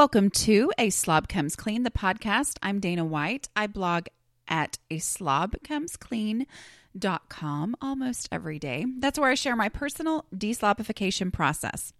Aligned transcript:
Welcome 0.00 0.30
to 0.30 0.72
A 0.78 0.88
Slob 0.88 1.28
Comes 1.28 1.54
Clean, 1.54 1.82
the 1.82 1.90
podcast. 1.90 2.56
I'm 2.62 2.80
Dana 2.80 3.04
White. 3.04 3.50
I 3.54 3.66
blog 3.66 4.06
at 4.48 4.78
a 4.90 4.98
slob 4.98 5.56
comes 5.62 5.98
clean.com 5.98 7.76
almost 7.82 8.26
every 8.32 8.58
day. 8.58 8.86
That's 8.98 9.18
where 9.18 9.30
I 9.30 9.34
share 9.34 9.56
my 9.56 9.68
personal 9.68 10.24
deslobification 10.34 11.30
process. 11.30 11.92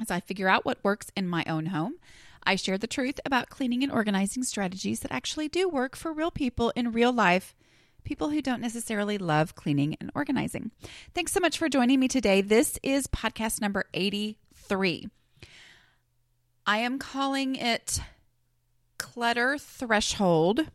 As 0.00 0.10
I 0.10 0.20
figure 0.20 0.48
out 0.48 0.64
what 0.64 0.82
works 0.82 1.12
in 1.14 1.28
my 1.28 1.44
own 1.46 1.66
home, 1.66 1.96
I 2.44 2.56
share 2.56 2.78
the 2.78 2.86
truth 2.86 3.20
about 3.26 3.50
cleaning 3.50 3.82
and 3.82 3.92
organizing 3.92 4.42
strategies 4.42 5.00
that 5.00 5.12
actually 5.12 5.48
do 5.48 5.68
work 5.68 5.96
for 5.96 6.14
real 6.14 6.30
people 6.30 6.72
in 6.74 6.92
real 6.92 7.12
life 7.12 7.54
people 8.04 8.30
who 8.30 8.40
don't 8.40 8.62
necessarily 8.62 9.18
love 9.18 9.54
cleaning 9.54 9.98
and 10.00 10.10
organizing. 10.14 10.70
Thanks 11.14 11.32
so 11.32 11.40
much 11.40 11.58
for 11.58 11.68
joining 11.68 12.00
me 12.00 12.08
today. 12.08 12.40
This 12.40 12.78
is 12.82 13.06
podcast 13.06 13.60
number 13.60 13.84
83. 13.92 15.08
I 16.68 16.78
am 16.80 16.98
calling 16.98 17.56
it 17.56 17.98
Clutter 18.98 19.56
Threshold. 19.56 20.66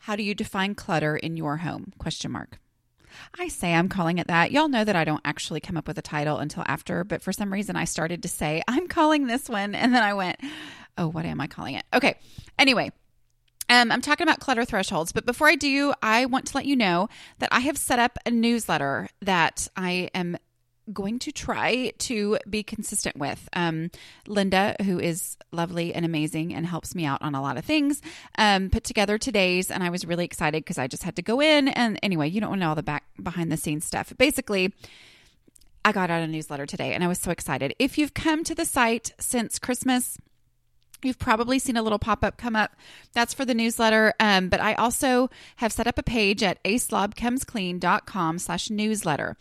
How 0.00 0.14
do 0.14 0.22
you 0.22 0.34
define 0.34 0.74
clutter 0.74 1.16
in 1.16 1.38
your 1.38 1.56
home? 1.56 1.94
Question 1.96 2.32
mark. 2.32 2.58
I 3.38 3.48
say 3.48 3.72
I'm 3.72 3.88
calling 3.88 4.18
it 4.18 4.26
that. 4.26 4.52
Y'all 4.52 4.68
know 4.68 4.84
that 4.84 4.94
I 4.94 5.04
don't 5.04 5.22
actually 5.24 5.60
come 5.60 5.78
up 5.78 5.88
with 5.88 5.96
a 5.96 6.02
title 6.02 6.36
until 6.36 6.64
after, 6.66 7.02
but 7.02 7.22
for 7.22 7.32
some 7.32 7.50
reason 7.50 7.76
I 7.76 7.84
started 7.84 8.22
to 8.24 8.28
say, 8.28 8.62
I'm 8.68 8.88
calling 8.88 9.26
this 9.26 9.48
one. 9.48 9.74
And 9.74 9.94
then 9.94 10.02
I 10.02 10.12
went, 10.12 10.38
oh, 10.98 11.08
what 11.08 11.24
am 11.24 11.40
I 11.40 11.46
calling 11.46 11.74
it? 11.74 11.84
Okay. 11.94 12.16
Anyway, 12.58 12.92
um, 13.70 13.90
I'm 13.90 14.02
talking 14.02 14.26
about 14.28 14.38
clutter 14.38 14.66
thresholds, 14.66 15.12
but 15.12 15.24
before 15.24 15.48
I 15.48 15.54
do, 15.54 15.94
I 16.02 16.26
want 16.26 16.48
to 16.48 16.56
let 16.58 16.66
you 16.66 16.76
know 16.76 17.08
that 17.38 17.48
I 17.52 17.60
have 17.60 17.78
set 17.78 17.98
up 17.98 18.18
a 18.26 18.30
newsletter 18.30 19.08
that 19.22 19.66
I 19.78 20.10
am 20.14 20.36
going 20.92 21.18
to 21.20 21.32
try 21.32 21.92
to 21.98 22.38
be 22.48 22.62
consistent 22.62 23.16
with. 23.16 23.48
Um, 23.52 23.90
Linda, 24.26 24.76
who 24.84 24.98
is 24.98 25.36
lovely 25.52 25.94
and 25.94 26.04
amazing 26.04 26.54
and 26.54 26.66
helps 26.66 26.94
me 26.94 27.04
out 27.04 27.22
on 27.22 27.34
a 27.34 27.42
lot 27.42 27.56
of 27.56 27.64
things, 27.64 28.00
um, 28.36 28.70
put 28.70 28.84
together 28.84 29.18
today's, 29.18 29.70
and 29.70 29.82
I 29.82 29.90
was 29.90 30.04
really 30.04 30.24
excited 30.24 30.64
because 30.64 30.78
I 30.78 30.86
just 30.86 31.02
had 31.02 31.16
to 31.16 31.22
go 31.22 31.40
in. 31.40 31.68
And 31.68 31.98
anyway, 32.02 32.28
you 32.28 32.40
don't 32.40 32.50
want 32.50 32.60
to 32.60 32.64
know 32.64 32.70
all 32.70 32.74
the 32.74 32.82
back 32.82 33.04
behind 33.22 33.52
the 33.52 33.56
scenes 33.56 33.84
stuff. 33.84 34.12
Basically, 34.16 34.72
I 35.84 35.92
got 35.92 36.10
out 36.10 36.22
a 36.22 36.26
newsletter 36.26 36.66
today 36.66 36.92
and 36.92 37.02
I 37.02 37.08
was 37.08 37.18
so 37.18 37.30
excited. 37.30 37.74
If 37.78 37.98
you've 37.98 38.14
come 38.14 38.44
to 38.44 38.54
the 38.54 38.64
site 38.64 39.12
since 39.18 39.58
Christmas, 39.58 40.18
You've 41.02 41.18
probably 41.18 41.60
seen 41.60 41.76
a 41.76 41.82
little 41.82 41.98
pop 41.98 42.24
up 42.24 42.38
come 42.38 42.56
up. 42.56 42.72
That's 43.12 43.32
for 43.32 43.44
the 43.44 43.54
newsletter. 43.54 44.14
Um, 44.18 44.48
but 44.48 44.60
I 44.60 44.74
also 44.74 45.30
have 45.56 45.72
set 45.72 45.86
up 45.86 45.96
a 45.98 46.02
page 46.02 46.42
at 46.42 46.62
aslobcomesclean.com 46.64 48.38
slash 48.40 48.68
newsletter. 48.68 49.36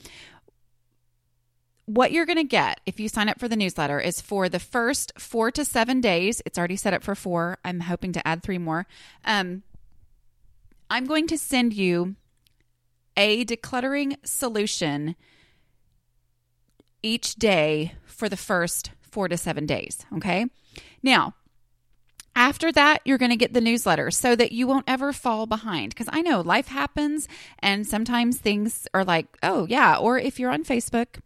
What 1.88 2.12
you're 2.12 2.26
going 2.26 2.38
to 2.38 2.44
get 2.44 2.82
if 2.86 3.00
you 3.00 3.08
sign 3.08 3.30
up 3.30 3.40
for 3.40 3.48
the 3.48 3.56
newsletter 3.56 3.98
is 3.98 4.20
for 4.20 4.50
the 4.50 4.60
first 4.60 5.14
four 5.18 5.52
to 5.52 5.64
seven 5.64 6.02
days. 6.02 6.42
It's 6.46 6.58
already 6.58 6.76
set 6.76 6.94
up 6.94 7.02
for 7.02 7.16
four. 7.16 7.60
I'm 7.64 7.80
hoping 7.80 8.12
to 8.12 8.28
add 8.28 8.44
three 8.44 8.58
more. 8.58 8.86
Um, 9.24 9.64
I'm 10.90 11.06
going 11.06 11.28
to 11.28 11.38
send 11.38 11.74
you 11.74 12.18
a 13.16 13.46
decluttering 13.46 14.18
solution 14.26 15.16
each 17.02 17.36
day 17.36 17.94
for 18.06 18.28
the 18.28 18.36
first 18.36 18.92
four 19.02 19.30
to 19.30 19.38
seven 19.38 19.66
days. 19.66 20.06
Okay. 20.18 20.48
Now, 21.02 21.36
after 22.36 22.70
that, 22.74 23.02
you're 23.06 23.18
going 23.18 23.32
to 23.32 23.38
get 23.38 23.54
the 23.54 23.62
newsletter 23.62 24.12
so 24.12 24.36
that 24.36 24.52
you 24.52 24.68
won't 24.68 24.90
ever 24.90 25.14
fall 25.14 25.46
behind. 25.46 25.92
Because 25.92 26.10
I 26.12 26.22
know 26.22 26.42
life 26.42 26.68
happens, 26.68 27.30
and 27.60 27.88
sometimes 27.88 28.38
things 28.40 28.90
are 28.94 29.06
like, 29.06 29.28
oh, 29.42 29.66
yeah. 29.70 29.96
Or 29.96 30.20
if 30.20 30.38
you're 30.38 30.52
on 30.52 30.66
Facebook, 30.66 31.22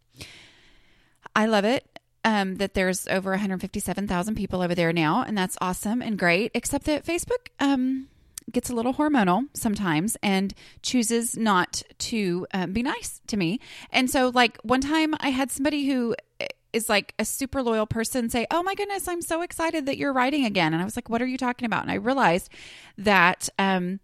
I 1.34 1.46
love 1.46 1.64
it 1.64 1.86
um, 2.24 2.56
that 2.56 2.74
there's 2.74 3.06
over 3.08 3.30
157,000 3.30 4.34
people 4.34 4.62
over 4.62 4.74
there 4.74 4.92
now, 4.92 5.24
and 5.26 5.36
that's 5.36 5.56
awesome 5.60 6.02
and 6.02 6.18
great. 6.18 6.50
Except 6.54 6.84
that 6.84 7.04
Facebook 7.04 7.48
um, 7.58 8.08
gets 8.50 8.70
a 8.70 8.74
little 8.74 8.94
hormonal 8.94 9.48
sometimes 9.54 10.16
and 10.22 10.54
chooses 10.82 11.36
not 11.36 11.82
to 11.98 12.46
um, 12.54 12.72
be 12.72 12.82
nice 12.82 13.20
to 13.26 13.36
me. 13.36 13.60
And 13.90 14.10
so, 14.10 14.30
like, 14.32 14.58
one 14.62 14.80
time 14.80 15.14
I 15.20 15.30
had 15.30 15.50
somebody 15.50 15.86
who 15.86 16.14
is 16.72 16.88
like 16.88 17.14
a 17.18 17.24
super 17.24 17.62
loyal 17.62 17.86
person 17.86 18.30
say, 18.30 18.46
Oh 18.50 18.62
my 18.62 18.74
goodness, 18.74 19.08
I'm 19.08 19.22
so 19.22 19.42
excited 19.42 19.86
that 19.86 19.98
you're 19.98 20.12
writing 20.12 20.44
again. 20.44 20.72
And 20.72 20.80
I 20.80 20.84
was 20.84 20.96
like, 20.96 21.08
What 21.08 21.22
are 21.22 21.26
you 21.26 21.38
talking 21.38 21.66
about? 21.66 21.82
And 21.82 21.90
I 21.90 21.96
realized 21.96 22.50
that 22.98 23.48
um, 23.58 24.00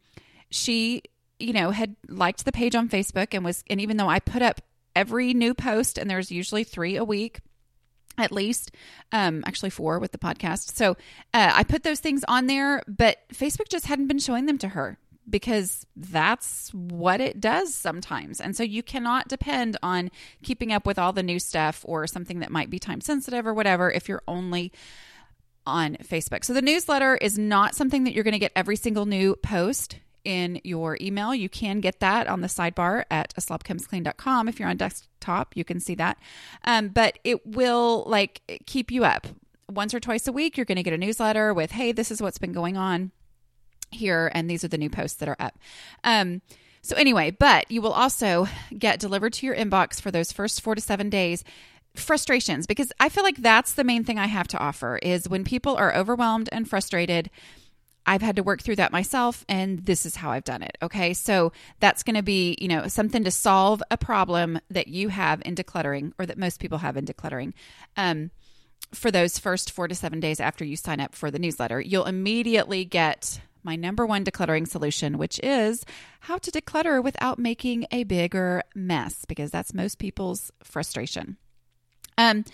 she, 0.51 1.03
you 1.39 1.53
know, 1.53 1.71
had 1.71 1.97
liked 2.09 2.45
the 2.45 2.53
page 2.53 2.75
on 2.75 2.89
Facebook 2.89 3.29
and 3.33 3.45
was, 3.45 3.65
and 3.71 3.81
even 3.81 3.97
though 3.97 4.09
I 4.09 4.21
put 4.21 4.43
up 4.43 4.61
every 4.99 5.35
new 5.35 5.55
post, 5.55 5.99
and 5.99 6.11
there's 6.11 6.31
usually 6.31 6.65
three 6.65 6.97
a 6.97 7.05
week, 7.05 7.41
at 8.19 8.33
least 8.33 8.73
um 9.13 9.45
actually 9.47 9.71
four 9.71 10.01
with 10.01 10.11
the 10.11 10.19
podcast 10.19 10.75
so 10.75 10.97
uh, 11.35 11.53
i 11.55 11.63
put 11.63 11.85
those 11.85 12.01
things 12.01 12.25
on 12.27 12.49
there 12.49 12.83
but 12.89 13.19
facebook 13.33 13.69
just 13.69 13.87
hadn't 13.87 14.09
been 14.09 14.19
showing 14.19 14.47
them 14.47 14.59
to 14.59 14.67
her 14.67 14.99
because 15.31 15.87
that's 15.97 16.71
what 16.73 17.21
it 17.21 17.41
does 17.41 17.75
sometimes. 17.75 18.41
And 18.41 18.57
so 18.57 18.63
you 18.63 18.83
cannot 18.83 19.29
depend 19.29 19.77
on 19.83 20.11
keeping 20.43 20.73
up 20.73 20.87
with 20.87 20.99
all 20.99 21.13
the 21.13 21.23
new 21.23 21.39
stuff 21.39 21.85
or 21.87 22.07
something 22.07 22.41
that 22.41 22.51
might 22.51 22.71
be 22.71 22.79
time 22.79 23.01
sensitive 23.01 23.47
or 23.47 23.55
whatever 23.55 23.91
if 23.91 24.09
you're 24.09 24.23
only 24.27 24.73
on 25.67 25.97
Facebook. 25.97 26.45
So 26.45 26.55
the 26.55 26.63
newsletter 26.63 27.17
is 27.17 27.39
not 27.39 27.75
something 27.75 28.05
that 28.05 28.15
you're 28.15 28.25
going 28.25 28.33
to 28.33 28.39
get 28.39 28.53
every 28.57 28.77
single 28.77 29.05
new 29.05 29.37
post 29.37 29.99
in 30.29 30.61
your 30.63 30.99
email. 31.01 31.35
You 31.35 31.49
can 31.49 31.81
get 31.81 32.01
that 32.01 32.27
on 32.29 32.43
the 32.43 32.49
sidebar 32.49 33.05
at 33.11 33.35
aslobcomesclean.com. 33.35 34.47
If 34.47 34.61
you're 34.61 34.69
on 34.69 34.77
desktop, 34.77 35.57
you 35.57 35.65
can 35.65 35.81
see 35.81 35.95
that. 35.95 36.19
Um, 36.65 36.89
but 36.89 37.19
it 37.25 37.47
will 37.47 38.05
like 38.07 38.63
keep 38.67 38.91
you 38.91 39.07
up. 39.07 39.27
Once 39.71 39.95
or 39.95 40.01
twice 40.01 40.27
a 40.27 40.33
week, 40.33 40.57
you're 40.57 40.67
going 40.67 40.77
to 40.77 40.83
get 40.83 40.93
a 40.93 40.99
newsletter 40.99 41.55
with, 41.55 41.71
hey, 41.73 41.93
this 41.93 42.11
is 42.11 42.21
what's 42.21 42.37
been 42.37 42.53
going 42.53 42.77
on 42.77 43.11
here, 43.91 44.31
and 44.35 44.51
these 44.51 44.63
are 44.63 44.69
the 44.69 44.77
new 44.77 44.91
posts 44.91 45.17
that 45.19 45.31
are 45.31 45.37
up. 45.39 45.59
Um, 46.05 46.43
so, 46.83 46.95
anyway, 46.97 47.31
but 47.31 47.71
you 47.71 47.81
will 47.81 47.93
also 47.93 48.49
get 48.79 49.01
delivered 49.01 49.33
to 49.35 49.47
your 49.47 49.57
inbox 49.57 50.01
for 50.01 50.11
those 50.11 50.31
first 50.31 50.61
four 50.61 50.75
to 50.75 50.81
seven 50.81 51.09
days 51.09 51.43
frustrations 51.95 52.67
because 52.67 52.93
I 53.01 53.09
feel 53.09 53.25
like 53.25 53.39
that's 53.39 53.73
the 53.73 53.83
main 53.83 54.05
thing 54.05 54.19
I 54.19 54.27
have 54.27 54.49
to 54.49 54.59
offer 54.59 54.99
is 54.99 55.29
when 55.29 55.43
people 55.43 55.75
are 55.77 55.95
overwhelmed 55.95 56.49
and 56.53 56.69
frustrated. 56.69 57.31
I've 58.09 58.23
had 58.23 58.37
to 58.37 58.43
work 58.43 58.63
through 58.63 58.77
that 58.77 58.91
myself, 58.91 59.45
and 59.51 59.85
this 59.85 60.07
is 60.07 60.17
how 60.17 60.31
I've 60.31 60.45
done 60.45 60.63
it. 60.63 60.79
Okay. 60.81 61.13
So 61.13 61.53
that's 61.79 62.03
going 62.03 62.17
to 62.17 62.23
be, 62.23 62.57
you 62.59 62.67
know, 62.67 62.89
something 62.89 63.23
to 63.25 63.31
solve 63.31 63.83
a 63.91 63.99
problem 63.99 64.59
that 64.71 64.89
you 64.89 65.11
have 65.11 65.43
in 65.45 65.55
decluttering 65.55 66.13
or 66.19 66.25
that 66.25 66.39
most 66.39 66.59
people 66.59 66.79
have 66.79 66.97
in 66.97 67.05
decluttering. 67.05 67.53
Um, 67.99 68.31
for 68.95 69.11
those 69.11 69.39
first 69.39 69.73
four 69.73 69.89
to 69.89 69.95
seven 69.95 70.21
days 70.21 70.41
after 70.41 70.65
you 70.65 70.75
sign 70.75 71.01
up 71.01 71.15
for 71.15 71.31
the 71.31 71.39
newsletter, 71.39 71.83
you'll 71.83 72.07
immediately 72.07 72.87
get 72.87 73.43
my 73.63 73.77
number 73.77 74.07
one 74.07 74.25
decluttering 74.25 74.67
solution, 74.67 75.19
which 75.19 75.39
is 75.43 75.85
how 76.21 76.39
to 76.39 76.51
declutter 76.51 77.05
without 77.05 77.39
making 77.39 77.85
a 77.91 78.05
bigger 78.05 78.63
mess, 78.75 79.27
because 79.27 79.51
that's 79.51 79.75
most 79.75 79.99
people's 79.99 80.51
frustration. 80.65 81.37
Um, 82.17 82.47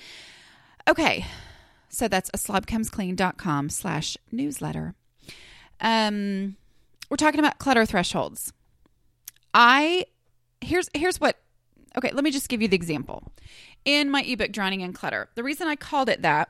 okay, 0.88 1.26
so 1.88 2.08
that's 2.08 2.30
a 2.34 2.38
slobcomesclean.com 2.38 3.70
slash 3.70 4.16
newsletter. 4.32 4.96
Um, 5.80 6.56
we're 7.10 7.16
talking 7.16 7.40
about 7.40 7.58
clutter 7.58 7.86
thresholds. 7.86 8.52
I 9.52 10.06
here's 10.60 10.88
here's 10.94 11.20
what 11.20 11.36
okay, 11.96 12.10
let 12.12 12.24
me 12.24 12.30
just 12.30 12.48
give 12.48 12.62
you 12.62 12.68
the 12.68 12.76
example. 12.76 13.32
In 13.84 14.10
my 14.10 14.22
ebook 14.22 14.50
Drowning 14.50 14.80
in 14.80 14.92
Clutter, 14.92 15.28
the 15.34 15.42
reason 15.42 15.68
I 15.68 15.76
called 15.76 16.08
it 16.08 16.22
that 16.22 16.48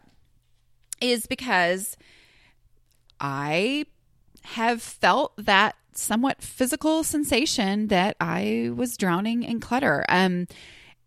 is 1.01 1.27
because 1.27 1.97
I 3.21 3.87
have 4.43 4.81
felt 4.83 5.33
that 5.37 5.75
somewhat 5.93 6.43
physical 6.43 7.03
sensation 7.03 7.89
that 7.89 8.17
I 8.21 8.71
was 8.75 8.97
drowning 8.97 9.43
in 9.43 9.61
clutter. 9.61 10.05
Um, 10.09 10.47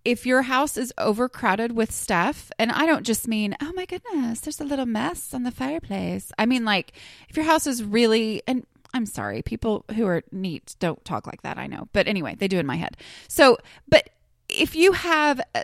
if 0.07 0.25
your 0.25 0.44
house 0.44 0.78
is 0.78 0.94
overcrowded 0.97 1.73
with 1.73 1.91
stuff, 1.91 2.50
and 2.57 2.72
I 2.72 2.85
don't 2.85 3.06
just 3.06 3.28
mean, 3.28 3.57
oh 3.62 3.73
my 3.75 3.84
goodness, 3.84 4.40
there's 4.40 4.62
a 4.62 4.63
little 4.63 4.85
mess 4.85 5.33
on 5.33 5.44
the 5.44 5.51
fireplace. 5.51 6.31
I 6.38 6.45
mean, 6.45 6.63
like, 6.63 6.94
if 7.27 7.36
your 7.36 7.45
house 7.45 7.68
is 7.68 7.83
really, 7.83 8.42
and 8.48 8.65
I'm 8.94 9.06
sorry, 9.06 9.42
people 9.42 9.83
who 9.98 10.07
are 10.07 10.24
neat 10.31 10.77
don't 10.80 11.04
talk 11.04 11.27
like 11.27 11.42
that, 11.42 11.57
I 11.57 11.68
know. 11.68 11.89
But 11.92 12.07
anyway, 12.07 12.36
they 12.39 12.48
do 12.48 12.57
in 12.57 12.65
my 12.65 12.77
head. 12.77 12.95
So, 13.27 13.57
but 13.89 14.09
if 14.48 14.77
you 14.77 14.94
have, 14.94 15.42
uh, 15.54 15.63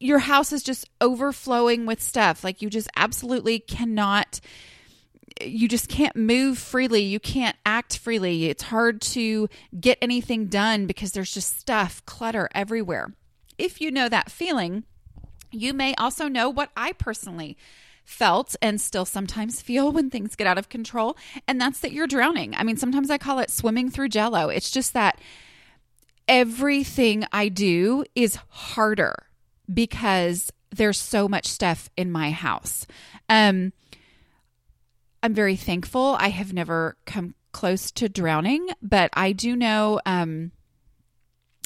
your 0.00 0.20
house 0.20 0.50
is 0.50 0.62
just 0.62 0.88
overflowing 0.98 1.84
with 1.84 2.00
stuff, 2.00 2.42
like 2.42 2.62
you 2.62 2.70
just 2.70 2.88
absolutely 2.96 3.58
cannot 3.58 4.40
you 5.44 5.68
just 5.68 5.88
can't 5.88 6.16
move 6.16 6.58
freely. 6.58 7.02
You 7.02 7.20
can't 7.20 7.56
act 7.64 7.98
freely. 7.98 8.46
It's 8.46 8.64
hard 8.64 9.00
to 9.02 9.48
get 9.78 9.98
anything 10.00 10.46
done 10.46 10.86
because 10.86 11.12
there's 11.12 11.34
just 11.34 11.58
stuff, 11.58 12.04
clutter 12.06 12.48
everywhere. 12.54 13.14
If 13.58 13.80
you 13.80 13.90
know 13.90 14.08
that 14.08 14.30
feeling, 14.30 14.84
you 15.50 15.72
may 15.74 15.94
also 15.96 16.28
know 16.28 16.48
what 16.48 16.70
I 16.76 16.92
personally 16.92 17.56
felt 18.04 18.56
and 18.60 18.80
still 18.80 19.04
sometimes 19.04 19.62
feel 19.62 19.92
when 19.92 20.10
things 20.10 20.34
get 20.34 20.46
out 20.46 20.58
of 20.58 20.68
control, 20.68 21.16
and 21.46 21.60
that's 21.60 21.80
that 21.80 21.92
you're 21.92 22.06
drowning. 22.06 22.54
I 22.56 22.64
mean, 22.64 22.76
sometimes 22.76 23.10
I 23.10 23.18
call 23.18 23.38
it 23.38 23.50
swimming 23.50 23.90
through 23.90 24.08
jello. 24.08 24.48
It's 24.48 24.70
just 24.70 24.92
that 24.94 25.20
everything 26.26 27.24
I 27.32 27.48
do 27.48 28.04
is 28.14 28.38
harder 28.48 29.14
because 29.72 30.52
there's 30.70 30.98
so 30.98 31.28
much 31.28 31.46
stuff 31.46 31.90
in 31.96 32.10
my 32.10 32.30
house. 32.30 32.86
Um, 33.28 33.72
I'm 35.22 35.34
very 35.34 35.56
thankful. 35.56 36.16
I 36.18 36.28
have 36.28 36.52
never 36.52 36.96
come 37.06 37.34
close 37.52 37.90
to 37.92 38.08
drowning, 38.08 38.66
but 38.82 39.10
I 39.12 39.32
do 39.32 39.54
know 39.54 40.00
um, 40.04 40.52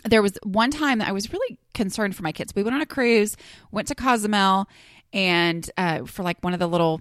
there 0.05 0.23
was 0.23 0.38
one 0.43 0.70
time 0.70 0.99
that 0.99 1.08
I 1.08 1.12
was 1.12 1.32
really 1.32 1.58
concerned 1.75 2.14
for 2.14 2.23
my 2.23 2.32
kids. 2.32 2.55
We 2.55 2.62
went 2.62 2.75
on 2.75 2.82
a 2.82 2.87
cruise, 2.87 3.37
went 3.70 3.88
to 3.88 3.94
Cozumel, 3.94 4.69
and 5.12 5.69
uh, 5.76 6.05
for 6.05 6.23
like 6.23 6.43
one 6.43 6.53
of 6.53 6.61
the 6.61 6.67
little 6.67 7.00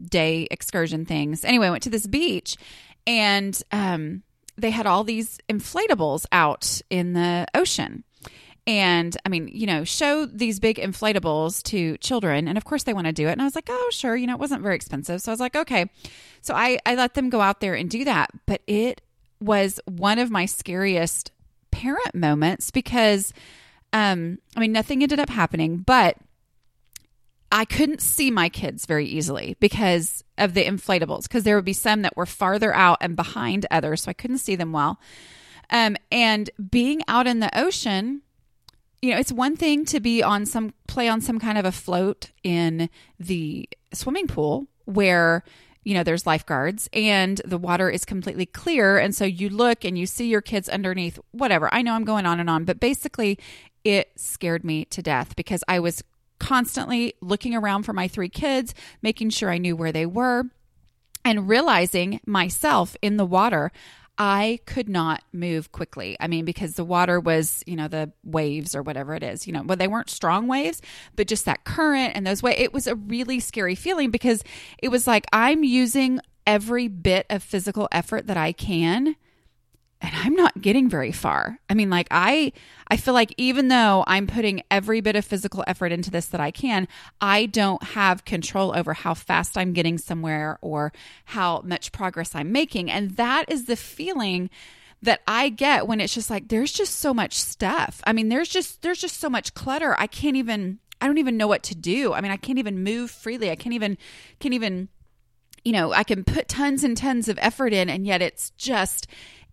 day 0.00 0.46
excursion 0.50 1.04
things. 1.04 1.44
Anyway, 1.44 1.66
I 1.66 1.70
went 1.70 1.82
to 1.84 1.90
this 1.90 2.06
beach, 2.06 2.56
and 3.06 3.60
um, 3.72 4.22
they 4.56 4.70
had 4.70 4.86
all 4.86 5.04
these 5.04 5.38
inflatables 5.48 6.26
out 6.30 6.80
in 6.90 7.14
the 7.14 7.46
ocean. 7.54 8.04
And 8.68 9.16
I 9.24 9.30
mean, 9.30 9.48
you 9.50 9.66
know, 9.66 9.82
show 9.82 10.26
these 10.26 10.60
big 10.60 10.76
inflatables 10.76 11.62
to 11.64 11.96
children. 11.98 12.46
And 12.46 12.58
of 12.58 12.66
course 12.66 12.82
they 12.82 12.92
want 12.92 13.06
to 13.06 13.14
do 13.14 13.26
it. 13.26 13.32
And 13.32 13.40
I 13.40 13.44
was 13.44 13.54
like, 13.54 13.68
oh, 13.70 13.88
sure. 13.90 14.14
You 14.14 14.26
know, 14.26 14.34
it 14.34 14.38
wasn't 14.38 14.60
very 14.62 14.76
expensive. 14.76 15.22
So 15.22 15.32
I 15.32 15.32
was 15.32 15.40
like, 15.40 15.56
okay. 15.56 15.90
So 16.42 16.54
I, 16.54 16.78
I 16.84 16.94
let 16.94 17.14
them 17.14 17.30
go 17.30 17.40
out 17.40 17.60
there 17.60 17.74
and 17.74 17.88
do 17.88 18.04
that. 18.04 18.30
But 18.44 18.60
it 18.66 19.00
was 19.40 19.80
one 19.86 20.18
of 20.18 20.30
my 20.30 20.44
scariest 20.44 21.32
parent 21.70 22.14
moments 22.14 22.70
because, 22.70 23.32
um, 23.94 24.38
I 24.54 24.60
mean, 24.60 24.72
nothing 24.72 25.02
ended 25.02 25.18
up 25.18 25.30
happening, 25.30 25.78
but 25.78 26.18
I 27.50 27.64
couldn't 27.64 28.02
see 28.02 28.30
my 28.30 28.50
kids 28.50 28.84
very 28.84 29.06
easily 29.06 29.56
because 29.60 30.22
of 30.36 30.52
the 30.52 30.66
inflatables, 30.66 31.22
because 31.22 31.44
there 31.44 31.56
would 31.56 31.64
be 31.64 31.72
some 31.72 32.02
that 32.02 32.18
were 32.18 32.26
farther 32.26 32.74
out 32.74 32.98
and 33.00 33.16
behind 33.16 33.64
others. 33.70 34.02
So 34.02 34.10
I 34.10 34.12
couldn't 34.12 34.38
see 34.38 34.56
them 34.56 34.72
well. 34.72 35.00
Um, 35.70 35.96
and 36.12 36.50
being 36.70 37.00
out 37.08 37.26
in 37.26 37.40
the 37.40 37.58
ocean, 37.58 38.20
you 39.02 39.12
know, 39.12 39.18
it's 39.18 39.32
one 39.32 39.56
thing 39.56 39.84
to 39.86 40.00
be 40.00 40.22
on 40.22 40.46
some 40.46 40.72
play 40.86 41.08
on 41.08 41.20
some 41.20 41.38
kind 41.38 41.58
of 41.58 41.64
a 41.64 41.72
float 41.72 42.30
in 42.42 42.90
the 43.18 43.68
swimming 43.92 44.26
pool 44.26 44.66
where 44.84 45.44
you 45.84 45.94
know 45.94 46.02
there's 46.02 46.26
lifeguards 46.26 46.88
and 46.92 47.40
the 47.44 47.58
water 47.58 47.88
is 47.88 48.04
completely 48.04 48.46
clear. 48.46 48.98
And 48.98 49.14
so 49.14 49.24
you 49.24 49.48
look 49.48 49.84
and 49.84 49.96
you 49.98 50.06
see 50.06 50.28
your 50.28 50.42
kids 50.42 50.68
underneath 50.68 51.18
whatever. 51.30 51.72
I 51.72 51.82
know 51.82 51.94
i'm 51.94 52.04
going 52.04 52.26
on 52.26 52.40
and 52.40 52.50
on 52.50 52.64
but 52.64 52.80
basically 52.80 53.38
it 53.84 54.10
scared 54.16 54.64
me 54.64 54.84
to 54.86 55.02
death 55.02 55.36
because 55.36 55.62
i 55.68 55.78
was 55.78 56.02
constantly 56.38 57.14
looking 57.20 57.54
around 57.54 57.84
for 57.84 57.92
my 57.92 58.08
three 58.08 58.28
kids 58.28 58.74
making 59.02 59.30
sure 59.30 59.50
i 59.50 59.58
knew 59.58 59.74
where 59.74 59.92
they 59.92 60.06
were 60.06 60.44
and 61.24 61.48
realizing 61.48 62.20
myself 62.26 62.96
in 63.02 63.16
the 63.16 63.24
water 63.24 63.72
I 64.18 64.58
could 64.66 64.88
not 64.88 65.22
move 65.32 65.70
quickly. 65.70 66.16
I 66.18 66.26
mean, 66.26 66.44
because 66.44 66.74
the 66.74 66.84
water 66.84 67.20
was, 67.20 67.62
you 67.66 67.76
know, 67.76 67.86
the 67.86 68.10
waves 68.24 68.74
or 68.74 68.82
whatever 68.82 69.14
it 69.14 69.22
is, 69.22 69.46
you 69.46 69.52
know, 69.52 69.62
well, 69.62 69.76
they 69.76 69.86
weren't 69.86 70.10
strong 70.10 70.48
waves, 70.48 70.82
but 71.14 71.28
just 71.28 71.44
that 71.44 71.64
current 71.64 72.12
and 72.16 72.26
those 72.26 72.42
waves. 72.42 72.60
It 72.60 72.74
was 72.74 72.88
a 72.88 72.96
really 72.96 73.38
scary 73.38 73.76
feeling 73.76 74.10
because 74.10 74.42
it 74.78 74.88
was 74.88 75.06
like 75.06 75.26
I'm 75.32 75.62
using 75.62 76.18
every 76.46 76.88
bit 76.88 77.26
of 77.30 77.42
physical 77.42 77.88
effort 77.92 78.26
that 78.26 78.36
I 78.36 78.52
can 78.52 79.14
and 80.00 80.14
I'm 80.14 80.34
not 80.34 80.60
getting 80.60 80.88
very 80.88 81.10
far. 81.10 81.58
I 81.68 81.74
mean, 81.74 81.90
like 81.90 82.06
I 82.10 82.52
I 82.88 82.96
feel 82.96 83.14
like 83.14 83.34
even 83.36 83.68
though 83.68 84.04
I'm 84.06 84.26
putting 84.26 84.62
every 84.70 85.00
bit 85.00 85.16
of 85.16 85.24
physical 85.24 85.64
effort 85.66 85.92
into 85.92 86.10
this 86.10 86.26
that 86.26 86.40
I 86.40 86.50
can, 86.50 86.86
I 87.20 87.46
don't 87.46 87.82
have 87.82 88.24
control 88.24 88.76
over 88.76 88.94
how 88.94 89.14
fast 89.14 89.58
I'm 89.58 89.72
getting 89.72 89.98
somewhere 89.98 90.58
or 90.60 90.92
how 91.26 91.62
much 91.64 91.90
progress 91.90 92.34
I'm 92.34 92.52
making. 92.52 92.90
And 92.90 93.12
that 93.16 93.50
is 93.50 93.64
the 93.64 93.76
feeling 93.76 94.50
that 95.02 95.20
I 95.26 95.48
get 95.48 95.86
when 95.86 96.00
it's 96.00 96.14
just 96.14 96.30
like 96.30 96.48
there's 96.48 96.72
just 96.72 96.96
so 96.96 97.12
much 97.12 97.34
stuff. 97.34 98.00
I 98.06 98.12
mean, 98.12 98.28
there's 98.28 98.48
just 98.48 98.82
there's 98.82 99.00
just 99.00 99.18
so 99.18 99.28
much 99.28 99.54
clutter. 99.54 99.96
I 99.98 100.06
can't 100.06 100.36
even 100.36 100.78
I 101.00 101.06
don't 101.06 101.18
even 101.18 101.36
know 101.36 101.48
what 101.48 101.64
to 101.64 101.74
do. 101.74 102.12
I 102.12 102.20
mean, 102.20 102.32
I 102.32 102.36
can't 102.36 102.58
even 102.58 102.84
move 102.84 103.10
freely. 103.10 103.50
I 103.50 103.56
can't 103.56 103.74
even 103.74 103.98
can't 104.38 104.54
even 104.54 104.88
you 105.64 105.72
know, 105.72 105.92
I 105.92 106.04
can 106.04 106.24
put 106.24 106.48
tons 106.48 106.84
and 106.84 106.96
tons 106.96 107.28
of 107.28 107.38
effort 107.42 107.72
in 107.72 107.90
and 107.90 108.06
yet 108.06 108.22
it's 108.22 108.50
just 108.50 109.08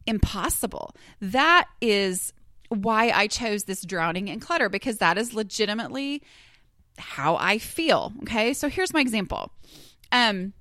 impossible. 0.07 0.95
That 1.21 1.67
is 1.81 2.33
why 2.69 3.11
I 3.11 3.27
chose 3.27 3.65
this 3.65 3.81
drowning 3.83 4.27
in 4.27 4.39
clutter 4.39 4.69
because 4.69 4.97
that 4.97 5.17
is 5.17 5.33
legitimately 5.33 6.23
how 6.97 7.35
I 7.37 7.57
feel. 7.57 8.13
Okay. 8.23 8.53
So 8.53 8.69
here's 8.69 8.93
my 8.93 9.01
example. 9.01 9.51
Um, 10.11 10.53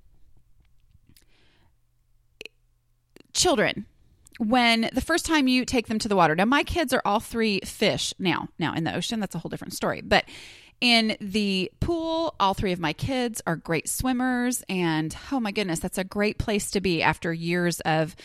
children, 3.32 3.86
when 4.38 4.90
the 4.92 5.00
first 5.00 5.26
time 5.26 5.48
you 5.48 5.64
take 5.64 5.86
them 5.86 5.98
to 6.00 6.08
the 6.08 6.16
water, 6.16 6.34
now 6.34 6.44
my 6.44 6.64
kids 6.64 6.92
are 6.92 7.02
all 7.04 7.20
three 7.20 7.60
fish 7.60 8.12
now. 8.18 8.48
Now 8.58 8.74
in 8.74 8.84
the 8.84 8.94
ocean, 8.94 9.20
that's 9.20 9.34
a 9.34 9.38
whole 9.38 9.48
different 9.48 9.74
story. 9.74 10.00
But 10.00 10.24
in 10.80 11.16
the 11.20 11.70
pool, 11.80 12.34
all 12.40 12.52
three 12.52 12.72
of 12.72 12.80
my 12.80 12.92
kids 12.92 13.40
are 13.46 13.56
great 13.56 13.88
swimmers. 13.88 14.62
And 14.68 15.16
oh 15.30 15.40
my 15.40 15.52
goodness, 15.52 15.78
that's 15.78 15.98
a 15.98 16.04
great 16.04 16.38
place 16.38 16.70
to 16.72 16.80
be 16.80 17.02
after 17.02 17.32
years 17.32 17.80
of 17.80 18.16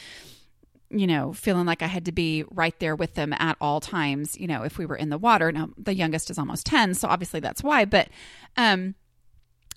you 0.91 1.05
know, 1.05 1.33
feeling 1.33 1.65
like 1.65 1.81
I 1.81 1.87
had 1.87 2.05
to 2.05 2.11
be 2.11 2.43
right 2.49 2.77
there 2.79 2.95
with 2.95 3.13
them 3.13 3.33
at 3.33 3.57
all 3.61 3.79
times, 3.79 4.37
you 4.37 4.47
know, 4.47 4.63
if 4.63 4.77
we 4.77 4.85
were 4.85 4.95
in 4.95 5.09
the 5.09 5.17
water. 5.17 5.51
Now, 5.51 5.69
the 5.77 5.93
youngest 5.93 6.29
is 6.29 6.39
almost 6.39 6.65
10, 6.65 6.95
so 6.95 7.07
obviously 7.07 7.39
that's 7.39 7.63
why, 7.63 7.85
but 7.85 8.09
um 8.57 8.95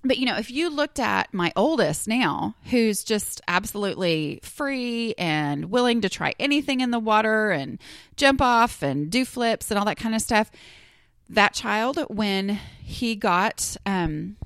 but 0.05 0.19
you 0.19 0.27
know, 0.27 0.37
if 0.37 0.51
you 0.51 0.69
looked 0.69 0.99
at 0.99 1.33
my 1.33 1.53
oldest 1.55 2.09
now, 2.09 2.57
who's 2.65 3.05
just 3.05 3.41
absolutely 3.47 4.41
free 4.43 5.15
and 5.17 5.67
willing 5.67 6.01
to 6.01 6.09
try 6.09 6.35
anything 6.41 6.81
in 6.81 6.91
the 6.91 6.99
water 6.99 7.53
and 7.53 7.79
jump 8.17 8.43
off 8.43 8.83
and 8.83 9.11
do 9.11 9.25
flips 9.25 9.71
and 9.71 9.79
all 9.79 9.85
that 9.85 9.97
kind 9.97 10.15
of 10.15 10.21
stuff, 10.21 10.51
that 11.29 11.55
child 11.55 11.99
when 12.09 12.59
he 12.83 13.15
got 13.15 13.77
um 13.87 14.37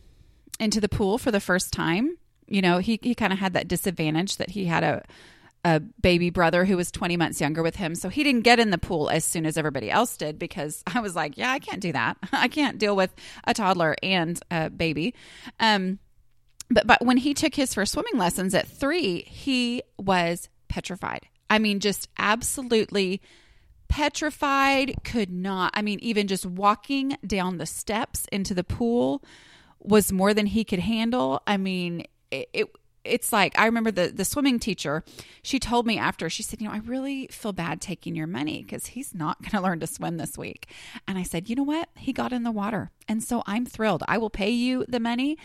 into 0.60 0.80
the 0.80 0.88
pool 0.88 1.16
for 1.16 1.30
the 1.30 1.40
first 1.40 1.72
time, 1.72 2.18
you 2.46 2.60
know, 2.60 2.78
he 2.78 2.98
he 3.02 3.14
kind 3.14 3.32
of 3.32 3.38
had 3.38 3.54
that 3.54 3.68
disadvantage 3.68 4.36
that 4.36 4.50
he 4.50 4.66
had 4.66 4.84
a 4.84 5.04
a 5.66 5.80
baby 5.80 6.30
brother 6.30 6.64
who 6.64 6.76
was 6.76 6.92
20 6.92 7.16
months 7.16 7.40
younger 7.40 7.60
with 7.60 7.74
him. 7.74 7.96
So 7.96 8.08
he 8.08 8.22
didn't 8.22 8.42
get 8.42 8.60
in 8.60 8.70
the 8.70 8.78
pool 8.78 9.10
as 9.10 9.24
soon 9.24 9.44
as 9.44 9.56
everybody 9.56 9.90
else 9.90 10.16
did 10.16 10.38
because 10.38 10.84
I 10.94 11.00
was 11.00 11.16
like, 11.16 11.36
yeah, 11.36 11.50
I 11.50 11.58
can't 11.58 11.80
do 11.80 11.92
that. 11.92 12.16
I 12.32 12.46
can't 12.46 12.78
deal 12.78 12.94
with 12.94 13.12
a 13.44 13.52
toddler 13.52 13.96
and 14.00 14.40
a 14.48 14.70
baby. 14.70 15.12
Um, 15.58 15.98
but, 16.70 16.86
but 16.86 17.04
when 17.04 17.16
he 17.16 17.34
took 17.34 17.56
his 17.56 17.74
first 17.74 17.92
swimming 17.92 18.16
lessons 18.16 18.54
at 18.54 18.68
three, 18.68 19.22
he 19.22 19.82
was 19.98 20.48
petrified. 20.68 21.26
I 21.50 21.58
mean, 21.58 21.80
just 21.80 22.08
absolutely 22.16 23.20
petrified, 23.88 24.94
could 25.02 25.30
not. 25.30 25.72
I 25.74 25.82
mean, 25.82 25.98
even 25.98 26.28
just 26.28 26.46
walking 26.46 27.16
down 27.26 27.58
the 27.58 27.66
steps 27.66 28.26
into 28.30 28.54
the 28.54 28.64
pool 28.64 29.20
was 29.80 30.12
more 30.12 30.32
than 30.32 30.46
he 30.46 30.62
could 30.62 30.78
handle. 30.78 31.42
I 31.44 31.56
mean, 31.56 32.04
it, 32.30 32.48
it 32.52 32.66
it's 33.06 33.32
like 33.32 33.58
I 33.58 33.66
remember 33.66 33.90
the 33.90 34.08
the 34.08 34.24
swimming 34.24 34.58
teacher. 34.58 35.04
She 35.42 35.58
told 35.58 35.86
me 35.86 35.98
after 35.98 36.28
she 36.28 36.42
said, 36.42 36.60
"You 36.60 36.68
know, 36.68 36.74
I 36.74 36.78
really 36.78 37.28
feel 37.28 37.52
bad 37.52 37.80
taking 37.80 38.14
your 38.14 38.26
money 38.26 38.62
because 38.62 38.88
he's 38.88 39.14
not 39.14 39.40
going 39.42 39.52
to 39.52 39.60
learn 39.60 39.80
to 39.80 39.86
swim 39.86 40.16
this 40.16 40.36
week." 40.36 40.68
And 41.06 41.18
I 41.18 41.22
said, 41.22 41.48
"You 41.48 41.56
know 41.56 41.62
what? 41.62 41.88
He 41.96 42.12
got 42.12 42.32
in 42.32 42.42
the 42.42 42.50
water, 42.50 42.90
and 43.08 43.22
so 43.22 43.42
I'm 43.46 43.66
thrilled. 43.66 44.02
I 44.08 44.18
will 44.18 44.30
pay 44.30 44.50
you 44.50 44.84
the 44.88 45.00
money." 45.00 45.38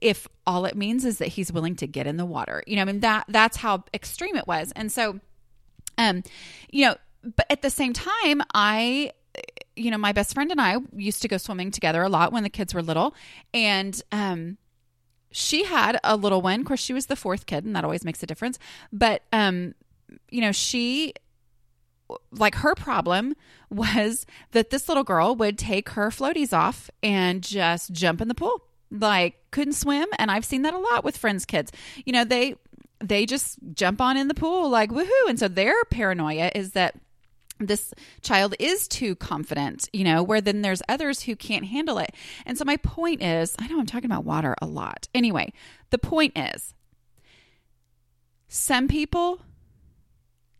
If 0.00 0.28
all 0.46 0.64
it 0.66 0.76
means 0.76 1.04
is 1.04 1.18
that 1.18 1.28
he's 1.28 1.52
willing 1.52 1.76
to 1.76 1.86
get 1.86 2.06
in 2.06 2.16
the 2.16 2.26
water, 2.26 2.62
you 2.66 2.76
know, 2.76 2.82
I 2.82 2.84
mean 2.84 3.00
that 3.00 3.26
that's 3.28 3.56
how 3.56 3.84
extreme 3.94 4.36
it 4.36 4.46
was, 4.46 4.72
and 4.76 4.90
so, 4.90 5.20
um, 5.96 6.22
you 6.70 6.86
know, 6.86 6.96
but 7.36 7.46
at 7.48 7.62
the 7.62 7.70
same 7.70 7.92
time, 7.92 8.42
I 8.52 9.12
you 9.76 9.90
know, 9.90 9.98
my 9.98 10.12
best 10.12 10.34
friend 10.34 10.50
and 10.50 10.60
I 10.60 10.76
used 10.94 11.22
to 11.22 11.28
go 11.28 11.36
swimming 11.36 11.70
together 11.70 12.02
a 12.02 12.08
lot 12.08 12.32
when 12.32 12.42
the 12.42 12.50
kids 12.50 12.74
were 12.74 12.82
little. 12.82 13.14
And 13.52 14.00
um, 14.12 14.56
she 15.34 15.64
had 15.64 15.98
a 16.04 16.16
little 16.16 16.40
one. 16.40 16.60
Of 16.60 16.66
course, 16.66 16.80
she 16.80 16.92
was 16.92 17.06
the 17.06 17.16
fourth 17.16 17.46
kid, 17.46 17.64
and 17.64 17.74
that 17.74 17.82
always 17.82 18.04
makes 18.04 18.22
a 18.22 18.26
difference. 18.26 18.56
But, 18.92 19.22
um, 19.32 19.74
you 20.30 20.40
know, 20.40 20.52
she, 20.52 21.12
like, 22.30 22.54
her 22.54 22.76
problem 22.76 23.34
was 23.70 24.26
that 24.52 24.70
this 24.70 24.88
little 24.88 25.02
girl 25.02 25.34
would 25.34 25.58
take 25.58 25.90
her 25.90 26.10
floaties 26.10 26.52
off 26.52 26.88
and 27.02 27.42
just 27.42 27.92
jump 27.92 28.20
in 28.20 28.28
the 28.28 28.34
pool. 28.34 28.62
Like, 28.92 29.34
couldn't 29.50 29.74
swim. 29.74 30.06
And 30.20 30.30
I've 30.30 30.44
seen 30.44 30.62
that 30.62 30.72
a 30.72 30.78
lot 30.78 31.02
with 31.02 31.16
friends' 31.16 31.44
kids. 31.44 31.72
You 32.04 32.12
know, 32.12 32.22
they, 32.22 32.54
they 33.00 33.26
just 33.26 33.58
jump 33.72 34.00
on 34.00 34.16
in 34.16 34.28
the 34.28 34.34
pool 34.34 34.68
like 34.68 34.90
woohoo. 34.90 35.28
And 35.28 35.36
so 35.36 35.48
their 35.48 35.74
paranoia 35.86 36.52
is 36.54 36.72
that 36.72 36.94
this 37.60 37.94
child 38.20 38.54
is 38.58 38.88
too 38.88 39.14
confident, 39.14 39.88
you 39.92 40.04
know, 40.04 40.22
where 40.22 40.40
then 40.40 40.62
there's 40.62 40.82
others 40.88 41.22
who 41.22 41.36
can't 41.36 41.66
handle 41.66 41.98
it. 41.98 42.14
And 42.44 42.58
so 42.58 42.64
my 42.64 42.76
point 42.78 43.22
is, 43.22 43.54
I 43.58 43.68
know 43.68 43.78
I'm 43.78 43.86
talking 43.86 44.10
about 44.10 44.24
water 44.24 44.54
a 44.60 44.66
lot. 44.66 45.08
Anyway, 45.14 45.52
the 45.90 45.98
point 45.98 46.36
is 46.36 46.74
some 48.48 48.88
people 48.88 49.40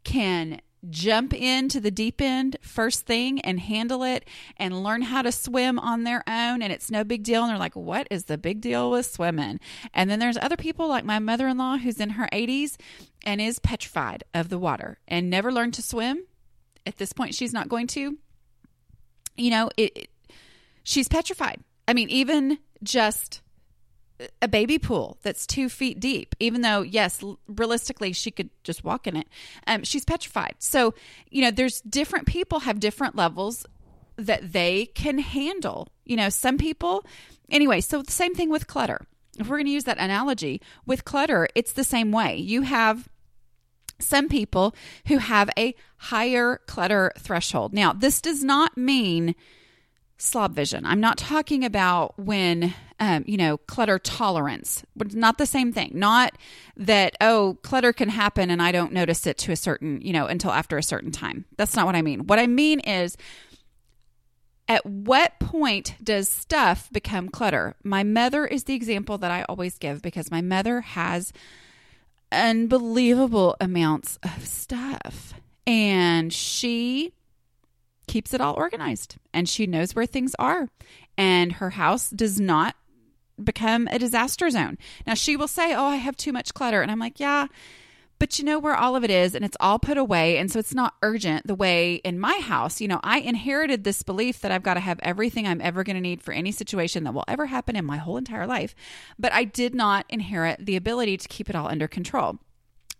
can 0.04 0.60
jump 0.90 1.32
into 1.32 1.80
the 1.80 1.90
deep 1.90 2.20
end 2.20 2.56
first 2.60 3.06
thing 3.06 3.40
and 3.40 3.58
handle 3.60 4.02
it 4.02 4.28
and 4.56 4.82
learn 4.82 5.02
how 5.02 5.22
to 5.22 5.32
swim 5.32 5.78
on 5.78 6.04
their 6.04 6.22
own 6.28 6.60
and 6.60 6.72
it's 6.72 6.90
no 6.90 7.02
big 7.02 7.22
deal 7.22 7.42
and 7.42 7.50
they're 7.50 7.58
like 7.58 7.74
what 7.74 8.06
is 8.10 8.24
the 8.24 8.36
big 8.36 8.60
deal 8.60 8.90
with 8.90 9.06
swimming 9.06 9.58
and 9.94 10.10
then 10.10 10.18
there's 10.18 10.36
other 10.36 10.56
people 10.56 10.86
like 10.88 11.04
my 11.04 11.18
mother-in-law 11.18 11.78
who's 11.78 12.00
in 12.00 12.10
her 12.10 12.28
80s 12.32 12.76
and 13.24 13.40
is 13.40 13.58
petrified 13.58 14.24
of 14.34 14.50
the 14.50 14.58
water 14.58 14.98
and 15.08 15.30
never 15.30 15.50
learned 15.50 15.74
to 15.74 15.82
swim 15.82 16.24
at 16.86 16.98
this 16.98 17.12
point 17.12 17.34
she's 17.34 17.52
not 17.52 17.68
going 17.68 17.86
to 17.86 18.16
you 19.36 19.50
know 19.50 19.70
it, 19.76 19.96
it 19.96 20.08
she's 20.82 21.08
petrified 21.08 21.62
I 21.86 21.92
mean, 21.92 22.10
even 22.10 22.58
just 22.82 23.42
a 24.40 24.48
baby 24.48 24.78
pool 24.78 25.18
that's 25.22 25.46
two 25.46 25.68
feet 25.68 26.00
deep, 26.00 26.34
even 26.38 26.62
though, 26.62 26.82
yes, 26.82 27.22
realistically, 27.46 28.12
she 28.12 28.30
could 28.30 28.50
just 28.62 28.84
walk 28.84 29.06
in 29.06 29.16
it. 29.16 29.26
Um, 29.66 29.82
she's 29.82 30.04
petrified. 30.04 30.54
So, 30.58 30.94
you 31.30 31.42
know, 31.42 31.50
there's 31.50 31.80
different 31.82 32.26
people 32.26 32.60
have 32.60 32.80
different 32.80 33.16
levels 33.16 33.66
that 34.16 34.52
they 34.52 34.86
can 34.86 35.18
handle. 35.18 35.88
You 36.04 36.16
know, 36.16 36.28
some 36.28 36.56
people, 36.56 37.04
anyway, 37.50 37.80
so 37.80 38.02
the 38.02 38.12
same 38.12 38.34
thing 38.34 38.50
with 38.50 38.66
clutter. 38.66 39.06
If 39.38 39.48
we're 39.48 39.56
going 39.56 39.66
to 39.66 39.72
use 39.72 39.84
that 39.84 39.98
analogy 39.98 40.62
with 40.86 41.04
clutter, 41.04 41.48
it's 41.56 41.72
the 41.72 41.82
same 41.82 42.12
way. 42.12 42.36
You 42.36 42.62
have 42.62 43.08
some 43.98 44.28
people 44.28 44.74
who 45.06 45.18
have 45.18 45.50
a 45.58 45.74
higher 45.96 46.60
clutter 46.66 47.12
threshold. 47.18 47.72
Now, 47.72 47.92
this 47.92 48.20
does 48.20 48.42
not 48.42 48.76
mean 48.76 49.34
slob 50.16 50.54
vision. 50.54 50.86
I'm 50.86 51.00
not 51.00 51.18
talking 51.18 51.64
about 51.64 52.18
when, 52.18 52.74
um, 53.00 53.24
you 53.26 53.36
know, 53.36 53.58
clutter 53.58 53.98
tolerance. 53.98 54.84
but 54.96 55.14
Not 55.14 55.38
the 55.38 55.46
same 55.46 55.72
thing. 55.72 55.92
Not 55.94 56.36
that, 56.76 57.16
oh, 57.20 57.58
clutter 57.62 57.92
can 57.92 58.08
happen 58.08 58.50
and 58.50 58.62
I 58.62 58.72
don't 58.72 58.92
notice 58.92 59.26
it 59.26 59.38
to 59.38 59.52
a 59.52 59.56
certain, 59.56 60.00
you 60.00 60.12
know, 60.12 60.26
until 60.26 60.50
after 60.50 60.78
a 60.78 60.82
certain 60.82 61.10
time. 61.10 61.44
That's 61.56 61.76
not 61.76 61.86
what 61.86 61.96
I 61.96 62.02
mean. 62.02 62.26
What 62.26 62.38
I 62.38 62.46
mean 62.46 62.80
is, 62.80 63.16
at 64.66 64.86
what 64.86 65.38
point 65.40 65.94
does 66.02 66.26
stuff 66.26 66.88
become 66.90 67.28
clutter? 67.28 67.74
My 67.84 68.02
mother 68.02 68.46
is 68.46 68.64
the 68.64 68.74
example 68.74 69.18
that 69.18 69.30
I 69.30 69.42
always 69.42 69.76
give 69.76 70.00
because 70.00 70.30
my 70.30 70.40
mother 70.40 70.80
has 70.80 71.34
unbelievable 72.34 73.56
amounts 73.60 74.18
of 74.22 74.46
stuff. 74.46 75.34
And 75.66 76.32
she 76.32 77.12
keeps 78.06 78.34
it 78.34 78.40
all 78.40 78.54
organized 78.54 79.16
and 79.32 79.48
she 79.48 79.66
knows 79.66 79.94
where 79.94 80.06
things 80.06 80.34
are. 80.38 80.68
And 81.16 81.52
her 81.52 81.70
house 81.70 82.10
does 82.10 82.38
not 82.38 82.76
become 83.42 83.88
a 83.90 83.98
disaster 83.98 84.50
zone. 84.50 84.78
Now, 85.06 85.14
she 85.14 85.36
will 85.36 85.48
say, 85.48 85.74
Oh, 85.74 85.86
I 85.86 85.96
have 85.96 86.16
too 86.16 86.32
much 86.32 86.54
clutter. 86.54 86.82
And 86.82 86.90
I'm 86.90 86.98
like, 86.98 87.18
Yeah, 87.18 87.46
but 88.24 88.38
you 88.38 88.44
know 88.46 88.58
where 88.58 88.74
all 88.74 88.96
of 88.96 89.04
it 89.04 89.10
is 89.10 89.34
and 89.34 89.44
it's 89.44 89.56
all 89.60 89.78
put 89.78 89.98
away. 89.98 90.38
And 90.38 90.50
so 90.50 90.58
it's 90.58 90.74
not 90.74 90.94
urgent 91.02 91.46
the 91.46 91.54
way 91.54 91.96
in 91.96 92.18
my 92.18 92.38
house. 92.38 92.80
You 92.80 92.88
know, 92.88 93.00
I 93.02 93.18
inherited 93.18 93.84
this 93.84 94.02
belief 94.02 94.40
that 94.40 94.50
I've 94.50 94.62
got 94.62 94.74
to 94.74 94.80
have 94.80 94.98
everything 95.02 95.46
I'm 95.46 95.60
ever 95.60 95.84
going 95.84 95.96
to 95.96 96.00
need 96.00 96.22
for 96.22 96.32
any 96.32 96.50
situation 96.50 97.04
that 97.04 97.12
will 97.12 97.26
ever 97.28 97.44
happen 97.44 97.76
in 97.76 97.84
my 97.84 97.98
whole 97.98 98.16
entire 98.16 98.46
life. 98.46 98.74
But 99.18 99.34
I 99.34 99.44
did 99.44 99.74
not 99.74 100.06
inherit 100.08 100.64
the 100.64 100.74
ability 100.74 101.18
to 101.18 101.28
keep 101.28 101.50
it 101.50 101.54
all 101.54 101.68
under 101.68 101.86
control. 101.86 102.38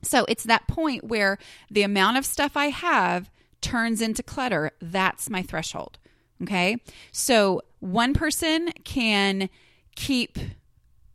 So 0.03 0.27
it's 0.29 0.45
that 0.45 0.69
point 0.69 1.05
where 1.05 1.39
the 1.71 1.85
amount 1.85 2.19
of 2.19 2.27
stuff 2.27 2.55
I 2.55 2.67
have 2.67 3.31
turns 3.63 4.03
into 4.03 4.23
clutter. 4.23 4.73
That's 4.83 5.31
my 5.31 5.41
threshold. 5.41 5.97
Okay. 6.43 6.83
So 7.13 7.63
one 7.81 8.13
person 8.13 8.73
can 8.85 9.49
keep, 9.97 10.37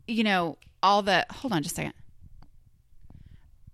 you 0.08 0.24
know, 0.24 0.58
all 0.82 1.00
the, 1.02 1.26
hold 1.30 1.52
on 1.52 1.62
just 1.62 1.74
a 1.74 1.76
second. 1.76 1.94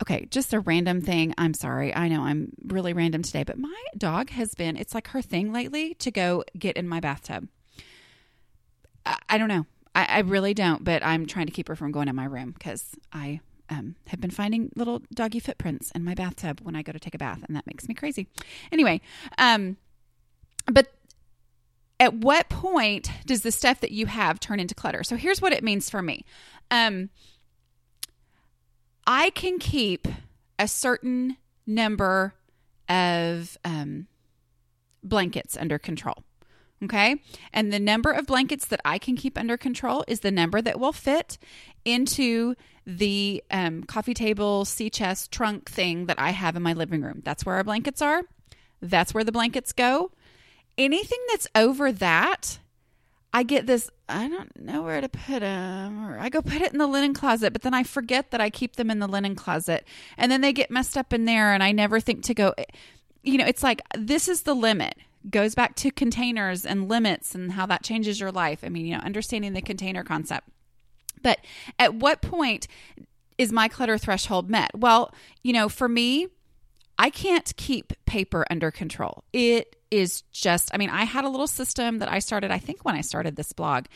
Okay, 0.03 0.26
just 0.31 0.53
a 0.53 0.61
random 0.61 1.00
thing. 1.00 1.35
I'm 1.38 1.55
sorry. 1.55 1.95
I 1.95 2.09
know 2.09 2.23
I'm 2.23 2.53
really 2.67 2.93
random 2.93 3.23
today, 3.23 3.45
but 3.45 3.59
my 3.59 3.85
dog 3.97 4.31
has 4.31 4.55
been, 4.55 4.76
it's 4.76 4.95
like 4.95 5.09
her 5.09 5.23
thing 5.23 5.53
lately 5.53 5.95
to 5.95 6.11
go 6.11 6.45
get 6.59 6.76
in 6.76 6.87
my 6.87 7.00
bathtub. 7.00 7.49
I, 9.07 9.19
I 9.31 9.38
don't 9.38 9.49
know. 9.49 9.65
I, 9.95 10.05
I, 10.05 10.19
really 10.21 10.53
don't, 10.53 10.85
but 10.85 11.03
I'm 11.03 11.25
trying 11.25 11.47
to 11.47 11.53
keep 11.53 11.69
her 11.69 11.76
from 11.76 11.93
going 11.93 12.09
in 12.09 12.15
my 12.15 12.26
room 12.26 12.50
because 12.50 12.95
I 13.11 13.41
um, 13.71 13.97
have 14.09 14.21
been 14.21 14.31
finding 14.31 14.71
little 14.76 15.00
doggy 15.15 15.41
footprints 15.41 15.91
in 15.93 16.05
my 16.05 16.15
bathtub 16.15 16.61
when 16.62 16.76
I 16.76 16.83
go 16.83 16.93
to 16.93 17.00
take 17.00 17.15
a 17.15 17.19
bath, 17.19 17.43
and 17.47 17.57
that 17.57 17.67
makes 17.67 17.88
me 17.88 17.95
crazy. 17.95 18.29
Anyway, 18.71 19.00
um, 19.38 19.79
but 20.71 20.93
at 21.99 22.15
what 22.15 22.49
point 22.49 23.11
does 23.25 23.43
the 23.43 23.50
stuff 23.50 23.81
that 23.81 23.93
you 23.93 24.07
have 24.07 24.38
turn 24.38 24.61
into 24.61 24.75
clutter? 24.75 25.03
So 25.03 25.17
here's 25.17 25.41
what 25.41 25.53
it 25.53 25.65
means 25.65 25.88
for 25.88 26.03
me. 26.03 26.25
Um, 26.71 27.11
I 29.06 29.30
can 29.30 29.58
keep 29.58 30.08
a 30.58 30.66
certain 30.66 31.36
number 31.66 32.34
of 32.88 33.56
um, 33.64 34.06
blankets 35.02 35.56
under 35.56 35.78
control. 35.78 36.25
Okay. 36.84 37.16
And 37.52 37.72
the 37.72 37.80
number 37.80 38.10
of 38.10 38.26
blankets 38.26 38.66
that 38.66 38.80
I 38.84 38.98
can 38.98 39.16
keep 39.16 39.38
under 39.38 39.56
control 39.56 40.04
is 40.06 40.20
the 40.20 40.30
number 40.30 40.60
that 40.60 40.78
will 40.78 40.92
fit 40.92 41.38
into 41.84 42.54
the 42.86 43.42
um, 43.50 43.82
coffee 43.84 44.14
table, 44.14 44.64
sea 44.64 44.90
chest, 44.90 45.32
trunk 45.32 45.70
thing 45.70 46.06
that 46.06 46.20
I 46.20 46.30
have 46.30 46.54
in 46.54 46.62
my 46.62 46.75
living 46.75 47.00
room. 47.00 47.22
That's 47.25 47.46
where 47.46 47.56
our 47.56 47.64
blankets 47.64 48.02
are. 48.02 48.22
That's 48.82 49.14
where 49.14 49.25
the 49.25 49.32
blankets 49.32 49.72
go. 49.72 50.12
Anything 50.76 51.18
that's 51.30 51.48
over 51.54 51.90
that 51.92 52.58
I 53.37 53.43
get 53.43 53.66
this, 53.66 53.90
I 54.09 54.28
don't 54.28 54.59
know 54.59 54.81
where 54.81 55.02
to 55.02 55.11
put 55.11 55.40
them, 55.40 56.02
or 56.02 56.19
I 56.19 56.31
go 56.31 56.40
put 56.40 56.62
it 56.62 56.73
in 56.73 56.78
the 56.78 56.87
linen 56.87 57.12
closet, 57.12 57.52
but 57.52 57.61
then 57.61 57.75
I 57.75 57.83
forget 57.83 58.31
that 58.31 58.40
I 58.40 58.49
keep 58.49 58.76
them 58.76 58.90
in 58.90 58.99
the 58.99 59.07
linen 59.07 59.35
closet. 59.35 59.87
And 60.16 60.33
then 60.33 60.40
they 60.40 60.55
get 60.55 60.71
messed 60.71 60.97
up 60.97 61.12
in 61.12 61.26
there, 61.26 61.52
and 61.52 61.62
I 61.62 61.71
never 61.71 62.00
think 62.00 62.23
to 62.25 62.35
go, 62.35 62.55
eh, 62.57 62.64
you 63.23 63.37
know, 63.37 63.45
it's 63.45 63.62
like 63.62 63.83
this 63.95 64.26
is 64.26 64.45
the 64.45 64.55
limit. 64.55 64.95
Goes 65.28 65.55
back 65.55 65.76
to 65.76 65.90
containers 65.90 66.64
and 66.64 66.88
limits 66.88 67.35
and 67.35 67.52
how 67.52 67.66
that 67.66 67.83
changes 67.83 68.19
your 68.19 68.33
life. 68.33 68.61
I 68.62 68.71
mean, 68.71 68.87
you 68.87 68.95
know, 68.95 69.02
understanding 69.02 69.52
the 69.52 69.61
container 69.61 70.02
concept. 70.02 70.49
But 71.23 71.40
at 71.78 71.95
what 71.95 72.23
point 72.23 72.69
is 73.37 73.52
my 73.52 73.69
clutter 73.69 73.99
threshold 73.99 74.49
met? 74.49 74.71
Well, 74.75 75.12
you 75.43 75.52
know, 75.52 75.69
for 75.69 75.90
me, 75.90 76.28
I 76.99 77.11
can't 77.11 77.55
keep 77.57 77.93
paper 78.07 78.47
under 78.50 78.71
control. 78.71 79.25
It 79.33 79.76
is 79.91 80.23
just, 80.33 80.71
I 80.73 80.79
mean, 80.79 80.91
I 80.91 81.05
had 81.05 81.25
a 81.25 81.29
little 81.29 81.47
system 81.47 81.99
that 81.99 82.11
I 82.11 82.19
started, 82.19 82.50
I 82.50 82.59
think, 82.59 82.85
when 82.85 82.95
I 82.95 83.03
started 83.03 83.37
this 83.37 83.53
blog. 83.53 83.87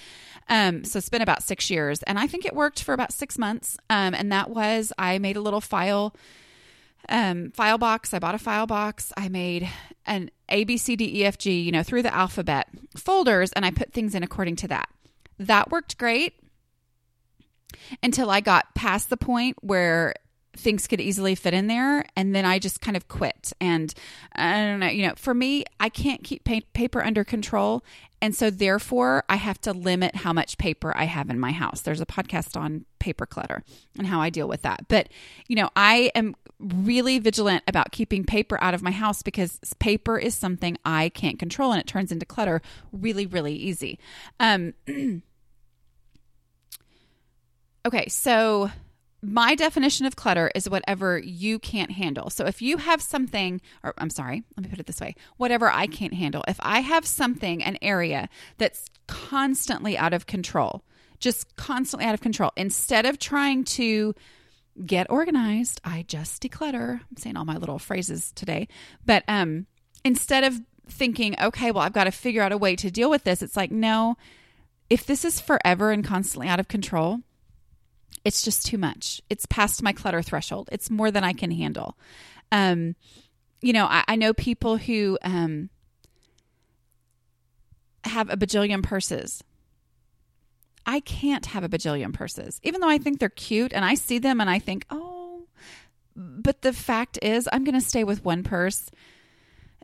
Um, 0.48 0.84
so 0.84 0.98
it's 0.98 1.08
been 1.08 1.22
about 1.22 1.42
six 1.42 1.70
years, 1.70 2.02
and 2.02 2.18
I 2.18 2.26
think 2.26 2.44
it 2.44 2.54
worked 2.54 2.82
for 2.82 2.92
about 2.92 3.12
six 3.12 3.38
months. 3.38 3.76
Um, 3.88 4.14
and 4.14 4.32
that 4.32 4.50
was 4.50 4.92
I 4.98 5.18
made 5.18 5.36
a 5.36 5.40
little 5.40 5.60
file 5.60 6.14
um, 7.08 7.50
file 7.52 7.78
box. 7.78 8.12
I 8.12 8.18
bought 8.18 8.34
a 8.34 8.38
file 8.38 8.66
box. 8.66 9.12
I 9.16 9.28
made 9.28 9.68
an 10.06 10.30
A, 10.48 10.64
B, 10.64 10.76
C, 10.76 10.96
D, 10.96 11.20
E, 11.20 11.24
F, 11.24 11.38
G, 11.38 11.60
you 11.60 11.72
know, 11.72 11.82
through 11.82 12.02
the 12.02 12.14
alphabet 12.14 12.68
folders, 12.96 13.52
and 13.52 13.64
I 13.64 13.70
put 13.70 13.92
things 13.92 14.14
in 14.14 14.22
according 14.22 14.56
to 14.56 14.68
that. 14.68 14.88
That 15.38 15.70
worked 15.70 15.98
great 15.98 16.34
until 18.02 18.30
I 18.30 18.40
got 18.40 18.74
past 18.74 19.10
the 19.10 19.16
point 19.16 19.56
where 19.62 20.14
things 20.56 20.86
could 20.86 21.00
easily 21.00 21.34
fit 21.34 21.54
in 21.54 21.68
there 21.68 22.04
and 22.16 22.34
then 22.34 22.44
i 22.44 22.58
just 22.58 22.80
kind 22.80 22.96
of 22.96 23.08
quit. 23.08 23.52
And 23.60 23.94
i 24.34 24.52
don't 24.52 24.80
know 24.80 24.88
you 24.88 25.06
know 25.06 25.14
for 25.16 25.34
me 25.34 25.64
i 25.78 25.88
can't 25.88 26.24
keep 26.24 26.44
paper 26.44 27.02
under 27.02 27.24
control 27.24 27.84
and 28.20 28.34
so 28.34 28.50
therefore 28.50 29.24
i 29.28 29.36
have 29.36 29.60
to 29.60 29.72
limit 29.72 30.16
how 30.16 30.32
much 30.32 30.58
paper 30.58 30.92
i 30.96 31.04
have 31.04 31.30
in 31.30 31.38
my 31.38 31.52
house. 31.52 31.80
There's 31.82 32.00
a 32.00 32.06
podcast 32.06 32.58
on 32.58 32.84
paper 32.98 33.26
clutter 33.26 33.62
and 33.96 34.06
how 34.06 34.20
i 34.20 34.30
deal 34.30 34.48
with 34.48 34.62
that. 34.62 34.86
But 34.88 35.08
you 35.46 35.56
know 35.56 35.70
i 35.76 36.10
am 36.14 36.34
really 36.58 37.18
vigilant 37.18 37.62
about 37.66 37.90
keeping 37.92 38.24
paper 38.24 38.62
out 38.62 38.74
of 38.74 38.82
my 38.82 38.90
house 38.90 39.22
because 39.22 39.58
paper 39.78 40.18
is 40.18 40.34
something 40.34 40.76
i 40.84 41.08
can't 41.10 41.38
control 41.38 41.72
and 41.72 41.80
it 41.80 41.86
turns 41.86 42.12
into 42.12 42.26
clutter 42.26 42.60
really 42.92 43.26
really 43.26 43.54
easy. 43.54 43.98
Um 44.40 44.74
okay 47.86 48.08
so 48.08 48.70
my 49.22 49.54
definition 49.54 50.06
of 50.06 50.16
clutter 50.16 50.50
is 50.54 50.68
whatever 50.68 51.18
you 51.18 51.58
can't 51.58 51.90
handle. 51.90 52.30
So 52.30 52.46
if 52.46 52.62
you 52.62 52.78
have 52.78 53.02
something, 53.02 53.60
or 53.82 53.94
I'm 53.98 54.10
sorry, 54.10 54.44
let 54.56 54.64
me 54.64 54.70
put 54.70 54.80
it 54.80 54.86
this 54.86 55.00
way 55.00 55.14
whatever 55.36 55.70
I 55.70 55.86
can't 55.86 56.14
handle, 56.14 56.44
if 56.48 56.58
I 56.60 56.80
have 56.80 57.06
something, 57.06 57.62
an 57.62 57.78
area 57.82 58.28
that's 58.58 58.86
constantly 59.06 59.98
out 59.98 60.14
of 60.14 60.26
control, 60.26 60.82
just 61.18 61.54
constantly 61.56 62.06
out 62.06 62.14
of 62.14 62.20
control, 62.20 62.50
instead 62.56 63.04
of 63.04 63.18
trying 63.18 63.64
to 63.64 64.14
get 64.86 65.10
organized, 65.10 65.80
I 65.84 66.04
just 66.08 66.42
declutter. 66.42 67.00
I'm 67.00 67.16
saying 67.16 67.36
all 67.36 67.44
my 67.44 67.56
little 67.56 67.78
phrases 67.78 68.32
today, 68.32 68.68
but 69.04 69.24
um, 69.28 69.66
instead 70.04 70.44
of 70.44 70.60
thinking, 70.88 71.36
okay, 71.40 71.70
well, 71.70 71.84
I've 71.84 71.92
got 71.92 72.04
to 72.04 72.10
figure 72.10 72.42
out 72.42 72.52
a 72.52 72.58
way 72.58 72.76
to 72.76 72.90
deal 72.90 73.10
with 73.10 73.24
this, 73.24 73.42
it's 73.42 73.56
like, 73.56 73.70
no, 73.70 74.16
if 74.88 75.06
this 75.06 75.24
is 75.24 75.40
forever 75.40 75.90
and 75.90 76.04
constantly 76.04 76.48
out 76.48 76.58
of 76.58 76.68
control, 76.68 77.20
it's 78.24 78.42
just 78.42 78.66
too 78.66 78.78
much. 78.78 79.20
It's 79.30 79.46
past 79.46 79.82
my 79.82 79.92
clutter 79.92 80.22
threshold. 80.22 80.68
It's 80.72 80.90
more 80.90 81.10
than 81.10 81.24
I 81.24 81.32
can 81.32 81.50
handle. 81.50 81.96
Um, 82.52 82.96
you 83.62 83.72
know, 83.72 83.86
I, 83.86 84.04
I 84.08 84.16
know 84.16 84.32
people 84.32 84.76
who 84.76 85.18
um, 85.22 85.70
have 88.04 88.30
a 88.30 88.36
bajillion 88.36 88.82
purses. 88.82 89.42
I 90.86 91.00
can't 91.00 91.46
have 91.46 91.62
a 91.62 91.68
bajillion 91.68 92.12
purses, 92.12 92.60
even 92.62 92.80
though 92.80 92.88
I 92.88 92.98
think 92.98 93.18
they're 93.18 93.28
cute 93.28 93.72
and 93.72 93.84
I 93.84 93.94
see 93.94 94.18
them 94.18 94.40
and 94.40 94.48
I 94.48 94.58
think, 94.58 94.86
oh, 94.90 95.44
but 96.16 96.62
the 96.62 96.72
fact 96.72 97.18
is, 97.22 97.48
I'm 97.52 97.64
going 97.64 97.78
to 97.78 97.86
stay 97.86 98.02
with 98.02 98.24
one 98.24 98.42
purse 98.42 98.90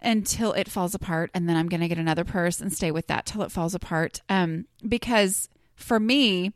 until 0.03 0.53
it 0.53 0.69
falls 0.69 0.95
apart 0.95 1.31
and 1.35 1.49
then 1.49 1.57
I'm 1.57 1.69
going 1.69 1.81
to 1.81 1.89
get 1.89 1.99
another 1.99 2.25
purse 2.25 2.61
and 2.61 2.73
stay 2.73 2.91
with 2.91 3.07
that 3.07 3.27
till 3.27 3.43
it 3.43 3.53
falls 3.53 3.75
apart. 3.75 4.21
Um, 4.29 4.67
because 4.87 5.49
for 5.75 6.01
me, 6.01 6.53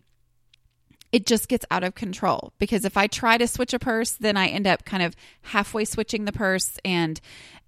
it 1.13 1.27
just 1.27 1.49
gets 1.49 1.67
out 1.71 1.83
of 1.83 1.95
control 1.95 2.53
because 2.59 2.85
if 2.85 2.97
I 2.97 3.07
try 3.07 3.37
to 3.37 3.47
switch 3.47 3.75
a 3.75 3.79
purse, 3.79 4.13
then 4.13 4.37
I 4.37 4.47
end 4.47 4.67
up 4.67 4.85
kind 4.85 5.03
of 5.03 5.17
halfway 5.43 5.85
switching 5.85 6.25
the 6.25 6.33
purse 6.33 6.79
and 6.85 7.21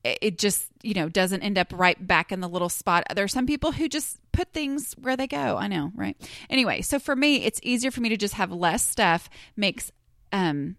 it 0.05 0.39
just, 0.39 0.67
you 0.83 0.95
know, 0.95 1.09
doesn't 1.09 1.43
end 1.43 1.59
up 1.59 1.73
right 1.73 2.07
back 2.07 2.33
in 2.33 2.41
the 2.41 2.49
little 2.49 2.69
spot. 2.69 3.05
There 3.15 3.25
are 3.25 3.29
some 3.29 3.47
people 3.47 3.73
who 3.73 3.89
just 3.89 4.19
put 4.33 4.53
things 4.53 4.95
where 5.01 5.17
they 5.17 5.27
go. 5.27 5.57
I 5.57 5.69
know, 5.69 5.93
right? 5.95 6.17
Anyway, 6.51 6.83
so 6.83 6.99
for 6.99 7.15
me, 7.15 7.45
it's 7.45 7.61
easier 7.63 7.91
for 7.91 8.01
me 8.01 8.09
to 8.09 8.17
just 8.17 8.35
have 8.35 8.53
less 8.53 8.85
stuff 8.85 9.29
makes 9.57 9.91
um 10.33 10.77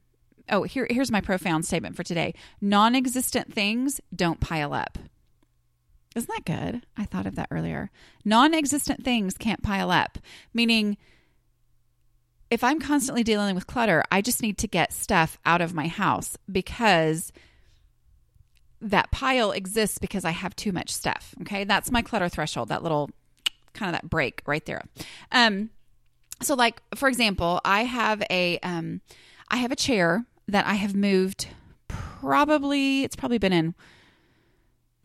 oh, 0.50 0.63
here 0.63 0.88
here's 0.89 1.12
my 1.12 1.22
profound 1.22 1.65
statement 1.65 1.96
for 1.96 2.03
today. 2.03 2.34
Non-existent 2.62 3.53
things 3.53 4.01
don't 4.13 4.39
pile 4.39 4.74
up. 4.74 4.98
Isn't 6.15 6.29
that 6.29 6.46
good? 6.46 6.86
I 6.96 7.05
thought 7.05 7.25
of 7.25 7.36
that 7.36 7.48
earlier. 7.50 7.91
Non-existent 8.24 9.03
things 9.03 9.38
can't 9.38 9.63
pile 9.63 9.89
up, 9.89 10.17
meaning 10.53 10.98
if 12.53 12.63
I'm 12.63 12.79
constantly 12.79 13.24
dealing 13.24 13.55
with 13.55 13.65
clutter, 13.65 14.03
I 14.12 14.22
just 14.22 14.43
need 14.43 14.60
to 14.60 14.67
get 14.67 14.93
stuff 14.93 15.39
out 15.43 15.60
of 15.60 15.74
my 15.74 15.88
house 15.88 16.38
because 16.51 17.33
that 18.79 19.10
pile 19.10 19.51
exists 19.51 19.98
because 19.98 20.24
I 20.24 20.29
have 20.29 20.55
too 20.55 20.72
much 20.72 20.91
stuff. 20.91 21.33
Okay. 21.41 21.63
That's 21.63 21.89
my 21.89 22.03
clutter 22.03 22.29
threshold, 22.29 22.69
that 22.69 22.83
little 22.83 23.10
kind 23.74 23.89
of 23.89 24.00
that 24.00 24.07
break 24.07 24.43
right 24.45 24.63
there. 24.67 24.83
Um, 25.31 25.72
so 26.43 26.53
like 26.53 26.79
for 26.93 27.10
example, 27.10 27.60
I 27.65 27.86
have 27.86 28.22
a 28.29 28.60
um 28.60 29.01
I 29.50 29.57
have 29.57 29.72
a 29.72 29.75
chair 29.75 30.24
that 30.48 30.67
I 30.67 30.75
have 30.75 30.93
moved 30.93 31.48
probably 31.88 33.03
it's 33.03 33.15
probably 33.15 33.39
been 33.39 33.53
in 33.53 33.74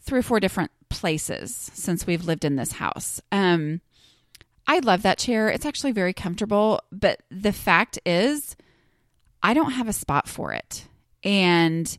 three 0.02 0.18
or 0.18 0.22
four 0.22 0.38
different 0.38 0.70
places 0.90 1.70
since 1.72 2.06
we've 2.06 2.26
lived 2.26 2.44
in 2.44 2.56
this 2.56 2.72
house. 2.72 3.22
Um 3.32 3.80
I 4.68 4.80
love 4.80 5.02
that 5.02 5.18
chair. 5.18 5.48
It's 5.48 5.66
actually 5.66 5.92
very 5.92 6.12
comfortable, 6.12 6.80
but 6.92 7.22
the 7.30 7.52
fact 7.52 7.98
is 8.04 8.54
I 9.42 9.54
don't 9.54 9.72
have 9.72 9.88
a 9.88 9.92
spot 9.92 10.28
for 10.28 10.52
it. 10.52 10.86
And 11.24 11.98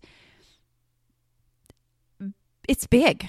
it's 2.67 2.85
big. 2.85 3.27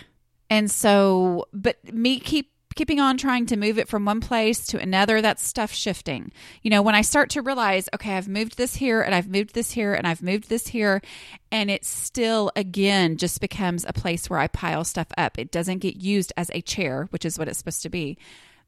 And 0.51 0.71
so, 0.71 1.47
but 1.53 1.79
me 1.93 2.21
keep 2.21 2.51
keeping 2.77 3.01
on 3.01 3.17
trying 3.17 3.47
to 3.47 3.57
move 3.57 3.79
it 3.79 3.89
from 3.89 4.05
one 4.05 4.21
place 4.21 4.67
to 4.67 4.79
another, 4.79 5.21
that's 5.21 5.43
stuff 5.45 5.73
shifting. 5.73 6.31
You 6.63 6.71
know, 6.71 6.83
when 6.83 6.95
I 6.95 7.03
start 7.03 7.31
to 7.31 7.43
realize, 7.43 7.89
okay, 7.95 8.17
I've 8.17 8.29
moved 8.29 8.57
this 8.57 8.77
here 8.77 9.03
and 9.03 9.15
I've 9.15 9.29
moved 9.29 9.55
this 9.55 9.73
here 9.73 9.93
and 9.93 10.07
I've 10.07 10.23
moved 10.23 10.49
this 10.49 10.69
here, 10.69 11.03
and 11.51 11.71
it 11.71 11.85
still, 11.85 12.53
again, 12.55 13.17
just 13.17 13.41
becomes 13.41 13.85
a 13.85 13.93
place 13.93 14.31
where 14.31 14.39
I 14.39 14.47
pile 14.47 14.85
stuff 14.85 15.09
up. 15.19 15.39
It 15.39 15.51
doesn't 15.51 15.79
get 15.79 15.97
used 15.97 16.33
as 16.37 16.51
a 16.55 16.61
chair, 16.61 17.09
which 17.11 17.25
is 17.25 17.39
what 17.39 17.49
it's 17.49 17.59
supposed 17.59 17.83
to 17.83 17.91
be. 17.91 18.17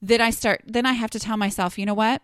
Then 0.03 0.21
I 0.21 0.31
start, 0.31 0.63
then 0.67 0.85
I 0.85 0.93
have 0.93 1.11
to 1.11 1.21
tell 1.21 1.37
myself, 1.37 1.79
you 1.79 1.87
know 1.87 1.95
what? 1.95 2.21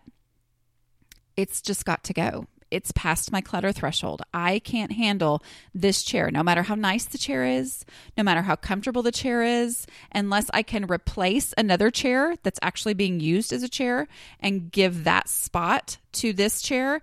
It's 1.35 1.61
just 1.61 1.85
got 1.85 2.03
to 2.03 2.13
go 2.13 2.45
it's 2.71 2.91
past 2.91 3.31
my 3.31 3.41
clutter 3.41 3.71
threshold. 3.71 4.21
I 4.33 4.59
can't 4.59 4.91
handle 4.91 5.43
this 5.73 6.03
chair, 6.03 6.31
no 6.31 6.43
matter 6.43 6.63
how 6.63 6.75
nice 6.75 7.05
the 7.05 7.17
chair 7.17 7.45
is, 7.45 7.85
no 8.17 8.23
matter 8.23 8.41
how 8.41 8.55
comfortable 8.55 9.01
the 9.01 9.11
chair 9.11 9.41
is, 9.43 9.87
unless 10.11 10.49
I 10.53 10.63
can 10.63 10.85
replace 10.85 11.53
another 11.57 11.91
chair 11.91 12.35
that's 12.43 12.59
actually 12.61 12.93
being 12.93 13.19
used 13.19 13.53
as 13.53 13.63
a 13.63 13.69
chair 13.69 14.07
and 14.39 14.71
give 14.71 15.03
that 15.05 15.29
spot 15.29 15.97
to 16.13 16.33
this 16.33 16.61
chair. 16.61 17.01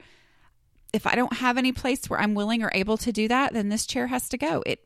If 0.92 1.06
I 1.06 1.14
don't 1.14 1.34
have 1.34 1.58
any 1.58 1.72
place 1.72 2.08
where 2.08 2.20
I'm 2.20 2.34
willing 2.34 2.62
or 2.62 2.70
able 2.72 2.96
to 2.98 3.12
do 3.12 3.28
that, 3.28 3.52
then 3.52 3.68
this 3.68 3.86
chair 3.86 4.06
has 4.06 4.28
to 4.30 4.38
go. 4.38 4.62
It 4.64 4.85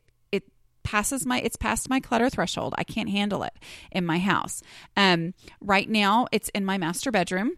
passes 0.83 1.25
my 1.25 1.39
it's 1.39 1.55
past 1.55 1.89
my 1.89 1.99
clutter 1.99 2.29
threshold. 2.29 2.73
I 2.77 2.83
can't 2.83 3.09
handle 3.09 3.43
it 3.43 3.53
in 3.91 4.05
my 4.05 4.19
house. 4.19 4.61
Um, 4.95 5.33
right 5.59 5.89
now, 5.89 6.27
it's 6.31 6.49
in 6.49 6.65
my 6.65 6.77
master 6.77 7.11
bedroom 7.11 7.57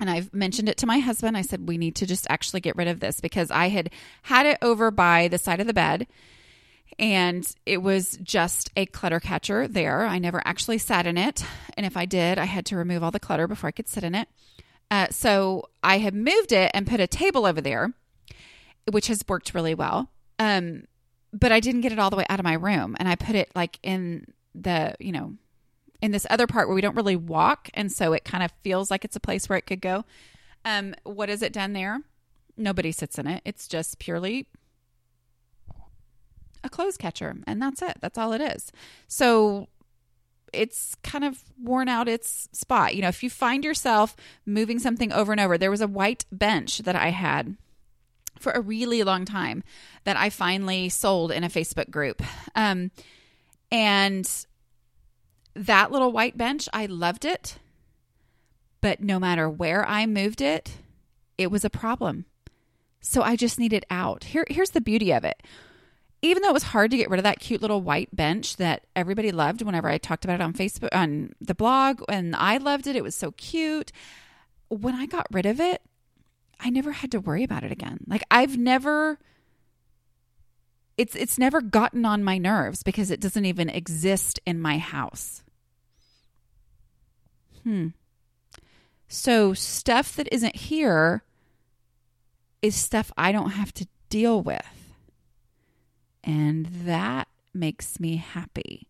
and 0.00 0.10
I've 0.10 0.32
mentioned 0.34 0.68
it 0.68 0.76
to 0.78 0.86
my 0.86 0.98
husband. 0.98 1.36
I 1.36 1.42
said, 1.42 1.68
we 1.68 1.78
need 1.78 1.96
to 1.96 2.06
just 2.06 2.26
actually 2.28 2.60
get 2.60 2.76
rid 2.76 2.88
of 2.88 3.00
this 3.00 3.20
because 3.20 3.50
I 3.50 3.68
had 3.68 3.90
had 4.22 4.46
it 4.46 4.58
over 4.60 4.90
by 4.90 5.28
the 5.28 5.38
side 5.38 5.60
of 5.60 5.66
the 5.66 5.72
bed 5.72 6.06
and 6.98 7.46
it 7.66 7.78
was 7.78 8.18
just 8.22 8.70
a 8.76 8.86
clutter 8.86 9.20
catcher 9.20 9.66
there. 9.66 10.04
I 10.04 10.18
never 10.18 10.42
actually 10.44 10.78
sat 10.78 11.06
in 11.06 11.18
it. 11.18 11.44
And 11.76 11.84
if 11.84 11.96
I 11.96 12.04
did, 12.04 12.38
I 12.38 12.44
had 12.44 12.66
to 12.66 12.76
remove 12.76 13.02
all 13.02 13.10
the 13.10 13.20
clutter 13.20 13.48
before 13.48 13.68
I 13.68 13.72
could 13.72 13.88
sit 13.88 14.04
in 14.04 14.14
it. 14.14 14.28
Uh, 14.90 15.08
so 15.10 15.64
I 15.82 15.98
had 15.98 16.14
moved 16.14 16.52
it 16.52 16.70
and 16.74 16.86
put 16.86 17.00
a 17.00 17.06
table 17.06 17.46
over 17.46 17.60
there, 17.60 17.92
which 18.90 19.08
has 19.08 19.24
worked 19.28 19.54
really 19.54 19.74
well. 19.74 20.10
Um, 20.38 20.84
but 21.34 21.52
I 21.52 21.60
didn't 21.60 21.80
get 21.80 21.92
it 21.92 21.98
all 21.98 22.10
the 22.10 22.16
way 22.16 22.24
out 22.30 22.38
of 22.38 22.44
my 22.44 22.54
room. 22.54 22.96
And 22.98 23.08
I 23.08 23.16
put 23.16 23.34
it 23.34 23.50
like 23.54 23.78
in 23.82 24.32
the, 24.54 24.94
you 25.00 25.12
know, 25.12 25.34
in 26.00 26.12
this 26.12 26.26
other 26.30 26.46
part 26.46 26.68
where 26.68 26.74
we 26.74 26.80
don't 26.80 26.96
really 26.96 27.16
walk, 27.16 27.70
and 27.74 27.90
so 27.90 28.12
it 28.12 28.24
kind 28.24 28.44
of 28.44 28.52
feels 28.62 28.90
like 28.90 29.04
it's 29.04 29.16
a 29.16 29.20
place 29.20 29.48
where 29.48 29.58
it 29.58 29.66
could 29.66 29.80
go. 29.80 30.04
Um, 30.64 30.94
what 31.02 31.28
is 31.28 31.42
it 31.42 31.52
done 31.52 31.72
there? 31.72 32.00
Nobody 32.56 32.92
sits 32.92 33.18
in 33.18 33.26
it. 33.26 33.42
It's 33.44 33.66
just 33.66 33.98
purely 33.98 34.46
a 36.62 36.68
clothes 36.68 36.96
catcher, 36.96 37.36
and 37.46 37.60
that's 37.60 37.82
it. 37.82 37.98
That's 38.00 38.18
all 38.18 38.32
it 38.32 38.40
is. 38.40 38.70
So 39.08 39.68
it's 40.52 40.94
kind 41.02 41.24
of 41.24 41.42
worn 41.60 41.88
out 41.88 42.08
its 42.08 42.48
spot. 42.52 42.94
You 42.94 43.02
know, 43.02 43.08
if 43.08 43.22
you 43.22 43.30
find 43.30 43.64
yourself 43.64 44.14
moving 44.46 44.78
something 44.78 45.12
over 45.12 45.32
and 45.32 45.40
over, 45.40 45.58
there 45.58 45.70
was 45.70 45.80
a 45.80 45.88
white 45.88 46.26
bench 46.30 46.78
that 46.78 46.96
I 46.96 47.08
had 47.08 47.56
for 48.38 48.52
a 48.52 48.60
really 48.60 49.02
long 49.02 49.24
time 49.24 49.62
that 50.04 50.16
I 50.16 50.30
finally 50.30 50.88
sold 50.88 51.32
in 51.32 51.44
a 51.44 51.48
Facebook 51.48 51.90
group. 51.90 52.22
Um, 52.54 52.90
and 53.70 54.28
that 55.54 55.90
little 55.90 56.12
white 56.12 56.36
bench, 56.36 56.68
I 56.72 56.86
loved 56.86 57.24
it. 57.24 57.58
But 58.80 59.00
no 59.00 59.18
matter 59.18 59.48
where 59.48 59.88
I 59.88 60.06
moved 60.06 60.40
it, 60.40 60.78
it 61.38 61.50
was 61.50 61.64
a 61.64 61.70
problem. 61.70 62.26
So 63.00 63.22
I 63.22 63.36
just 63.36 63.58
needed 63.58 63.84
out. 63.90 64.24
Here, 64.24 64.44
here's 64.48 64.70
the 64.70 64.80
beauty 64.80 65.12
of 65.12 65.24
it. 65.24 65.42
Even 66.22 66.42
though 66.42 66.48
it 66.48 66.54
was 66.54 66.62
hard 66.64 66.90
to 66.90 66.96
get 66.96 67.10
rid 67.10 67.18
of 67.18 67.24
that 67.24 67.38
cute 67.38 67.60
little 67.60 67.82
white 67.82 68.14
bench 68.14 68.56
that 68.56 68.86
everybody 68.96 69.30
loved 69.30 69.60
whenever 69.60 69.88
I 69.88 69.98
talked 69.98 70.24
about 70.24 70.40
it 70.40 70.44
on 70.44 70.54
Facebook, 70.54 70.88
on 70.92 71.34
the 71.40 71.54
blog, 71.54 72.02
and 72.08 72.34
I 72.34 72.56
loved 72.56 72.86
it, 72.86 72.96
it 72.96 73.02
was 73.02 73.14
so 73.14 73.32
cute. 73.32 73.92
When 74.68 74.94
I 74.94 75.04
got 75.04 75.26
rid 75.30 75.44
of 75.44 75.60
it, 75.60 75.82
I 76.60 76.70
never 76.70 76.92
had 76.92 77.10
to 77.12 77.20
worry 77.20 77.44
about 77.44 77.64
it 77.64 77.72
again. 77.72 77.98
Like 78.06 78.22
I've 78.30 78.56
never 78.56 79.18
it's 80.96 81.14
it's 81.16 81.38
never 81.38 81.60
gotten 81.60 82.04
on 82.04 82.22
my 82.22 82.38
nerves 82.38 82.82
because 82.82 83.10
it 83.10 83.20
doesn't 83.20 83.44
even 83.44 83.68
exist 83.68 84.40
in 84.46 84.60
my 84.60 84.78
house. 84.78 85.42
Hmm. 87.62 87.88
So 89.08 89.54
stuff 89.54 90.16
that 90.16 90.28
isn't 90.32 90.56
here 90.56 91.24
is 92.62 92.74
stuff 92.74 93.12
I 93.16 93.32
don't 93.32 93.50
have 93.50 93.72
to 93.74 93.86
deal 94.08 94.42
with. 94.42 94.94
And 96.22 96.66
that 96.66 97.28
makes 97.52 98.00
me 98.00 98.16
happy. 98.16 98.88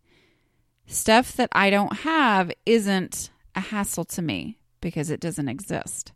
Stuff 0.87 1.33
that 1.37 1.49
I 1.53 1.71
don't 1.71 1.99
have 2.01 2.53
isn't 2.67 3.31
a 3.55 3.61
hassle 3.61 4.05
to 4.05 4.23
me 4.23 4.59
because 4.81 5.11
it 5.11 5.21
doesn't 5.21 5.49
exist. 5.49 6.13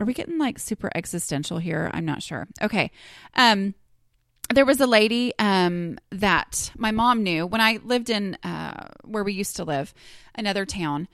Are 0.00 0.06
we 0.06 0.14
getting 0.14 0.38
like 0.38 0.58
super 0.58 0.90
existential 0.94 1.58
here? 1.58 1.90
I'm 1.92 2.06
not 2.06 2.22
sure. 2.22 2.48
Okay. 2.62 2.90
Um 3.34 3.74
there 4.52 4.64
was 4.64 4.80
a 4.80 4.86
lady 4.86 5.32
um, 5.38 5.98
that 6.10 6.72
my 6.76 6.90
mom 6.90 7.22
knew 7.22 7.46
when 7.46 7.60
I 7.60 7.78
lived 7.84 8.10
in 8.10 8.36
uh, 8.42 8.88
where 9.04 9.22
we 9.22 9.32
used 9.32 9.56
to 9.56 9.64
live, 9.64 9.94
another 10.34 10.66
town. 10.66 11.08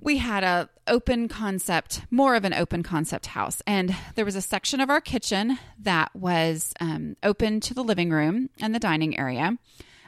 We 0.00 0.18
had 0.18 0.44
a 0.44 0.68
open 0.86 1.28
concept, 1.28 2.02
more 2.10 2.34
of 2.34 2.44
an 2.44 2.52
open 2.52 2.82
concept 2.82 3.26
house, 3.26 3.62
and 3.66 3.94
there 4.14 4.24
was 4.24 4.36
a 4.36 4.42
section 4.42 4.80
of 4.80 4.90
our 4.90 5.00
kitchen 5.00 5.58
that 5.78 6.14
was 6.14 6.72
um, 6.80 7.16
open 7.22 7.60
to 7.60 7.74
the 7.74 7.84
living 7.84 8.10
room 8.10 8.50
and 8.60 8.74
the 8.74 8.80
dining 8.80 9.18
area. 9.18 9.56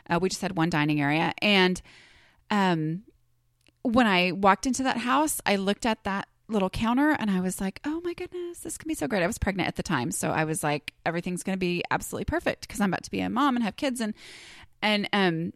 Uh, 0.08 0.18
we 0.20 0.28
just 0.28 0.42
had 0.42 0.56
one 0.56 0.70
dining 0.70 1.00
area, 1.00 1.32
and 1.40 1.80
um, 2.50 3.02
when 3.82 4.06
I 4.06 4.32
walked 4.32 4.66
into 4.66 4.82
that 4.82 4.98
house, 4.98 5.40
I 5.46 5.56
looked 5.56 5.86
at 5.86 6.04
that 6.04 6.28
little 6.48 6.70
counter 6.70 7.10
and 7.10 7.30
I 7.30 7.40
was 7.40 7.60
like, 7.60 7.80
oh 7.84 8.00
my 8.04 8.14
goodness, 8.14 8.60
this 8.60 8.78
can 8.78 8.88
be 8.88 8.94
so 8.94 9.06
great. 9.06 9.22
I 9.22 9.26
was 9.26 9.38
pregnant 9.38 9.68
at 9.68 9.76
the 9.76 9.82
time. 9.82 10.10
So 10.10 10.30
I 10.30 10.44
was 10.44 10.62
like, 10.62 10.92
everything's 11.04 11.42
going 11.42 11.56
to 11.56 11.60
be 11.60 11.82
absolutely 11.90 12.24
perfect 12.24 12.62
because 12.62 12.80
I'm 12.80 12.90
about 12.90 13.02
to 13.04 13.10
be 13.10 13.20
a 13.20 13.28
mom 13.28 13.56
and 13.56 13.64
have 13.64 13.76
kids. 13.76 14.00
And, 14.00 14.14
and, 14.80 15.08
um, 15.12 15.52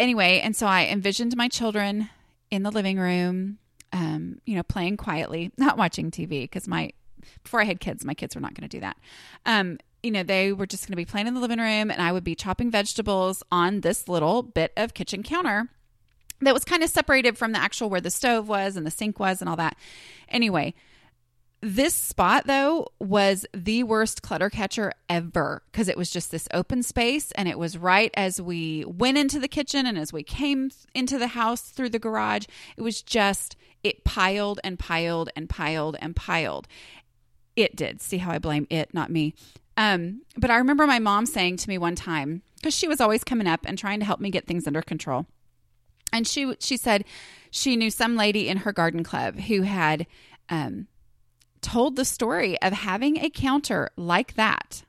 anyway, 0.00 0.40
and 0.40 0.56
so 0.56 0.66
I 0.66 0.86
envisioned 0.86 1.36
my 1.36 1.48
children 1.48 2.10
in 2.50 2.62
the 2.62 2.70
living 2.70 2.98
room, 2.98 3.58
um, 3.92 4.40
you 4.44 4.56
know, 4.56 4.62
playing 4.62 4.96
quietly, 4.96 5.52
not 5.58 5.78
watching 5.78 6.10
TV 6.10 6.42
because 6.42 6.66
my, 6.66 6.90
before 7.42 7.60
I 7.60 7.64
had 7.64 7.80
kids, 7.80 8.04
my 8.04 8.14
kids 8.14 8.34
were 8.34 8.40
not 8.40 8.54
going 8.54 8.68
to 8.68 8.76
do 8.76 8.80
that. 8.80 8.96
Um, 9.46 9.78
you 10.02 10.10
know, 10.10 10.22
they 10.22 10.52
were 10.52 10.66
just 10.66 10.84
going 10.84 10.92
to 10.92 10.96
be 10.96 11.06
playing 11.06 11.26
in 11.26 11.34
the 11.34 11.40
living 11.40 11.58
room 11.58 11.90
and 11.90 12.02
I 12.02 12.12
would 12.12 12.24
be 12.24 12.34
chopping 12.34 12.70
vegetables 12.70 13.42
on 13.50 13.80
this 13.80 14.08
little 14.08 14.42
bit 14.42 14.72
of 14.76 14.92
kitchen 14.92 15.22
counter 15.22 15.70
that 16.44 16.54
was 16.54 16.64
kind 16.64 16.82
of 16.82 16.90
separated 16.90 17.36
from 17.36 17.52
the 17.52 17.58
actual 17.58 17.90
where 17.90 18.00
the 18.00 18.10
stove 18.10 18.48
was 18.48 18.76
and 18.76 18.86
the 18.86 18.90
sink 18.90 19.18
was 19.18 19.40
and 19.40 19.48
all 19.48 19.56
that. 19.56 19.76
Anyway, 20.28 20.74
this 21.64 21.94
spot 21.94 22.46
though 22.46 22.88
was 23.00 23.46
the 23.54 23.84
worst 23.84 24.20
clutter 24.20 24.50
catcher 24.50 24.92
ever 25.08 25.62
because 25.72 25.88
it 25.88 25.96
was 25.96 26.10
just 26.10 26.30
this 26.30 26.46
open 26.52 26.82
space 26.82 27.32
and 27.32 27.48
it 27.48 27.58
was 27.58 27.78
right 27.78 28.10
as 28.14 28.38
we 28.38 28.84
went 28.86 29.16
into 29.16 29.38
the 29.38 29.48
kitchen 29.48 29.86
and 29.86 29.96
as 29.96 30.12
we 30.12 30.22
came 30.22 30.70
into 30.94 31.18
the 31.18 31.28
house 31.28 31.62
through 31.62 31.88
the 31.88 31.98
garage. 31.98 32.44
It 32.76 32.82
was 32.82 33.00
just 33.00 33.56
it 33.82 34.04
piled 34.04 34.60
and 34.62 34.78
piled 34.78 35.30
and 35.34 35.48
piled 35.48 35.96
and 36.00 36.14
piled. 36.14 36.68
It 37.56 37.76
did. 37.76 38.02
See 38.02 38.18
how 38.18 38.32
i 38.32 38.38
blame 38.38 38.66
it 38.68 38.92
not 38.92 39.10
me. 39.10 39.34
Um, 39.78 40.20
but 40.36 40.50
i 40.50 40.56
remember 40.56 40.86
my 40.86 40.98
mom 40.98 41.24
saying 41.24 41.56
to 41.58 41.68
me 41.70 41.78
one 41.78 41.94
time 41.94 42.42
because 42.56 42.74
she 42.74 42.88
was 42.88 43.00
always 43.00 43.24
coming 43.24 43.46
up 43.46 43.60
and 43.64 43.78
trying 43.78 44.00
to 44.00 44.06
help 44.06 44.20
me 44.20 44.28
get 44.28 44.46
things 44.46 44.66
under 44.66 44.82
control 44.82 45.24
And 46.14 46.26
she 46.26 46.54
she 46.60 46.76
said 46.76 47.04
she 47.50 47.76
knew 47.76 47.90
some 47.90 48.16
lady 48.16 48.48
in 48.48 48.58
her 48.58 48.72
garden 48.72 49.02
club 49.02 49.38
who 49.40 49.62
had 49.62 50.06
um, 50.48 50.86
told 51.60 51.96
the 51.96 52.04
story 52.04 52.60
of 52.62 52.72
having 52.72 53.18
a 53.18 53.28
counter 53.28 53.90
like 53.96 54.34
that. 54.34 54.84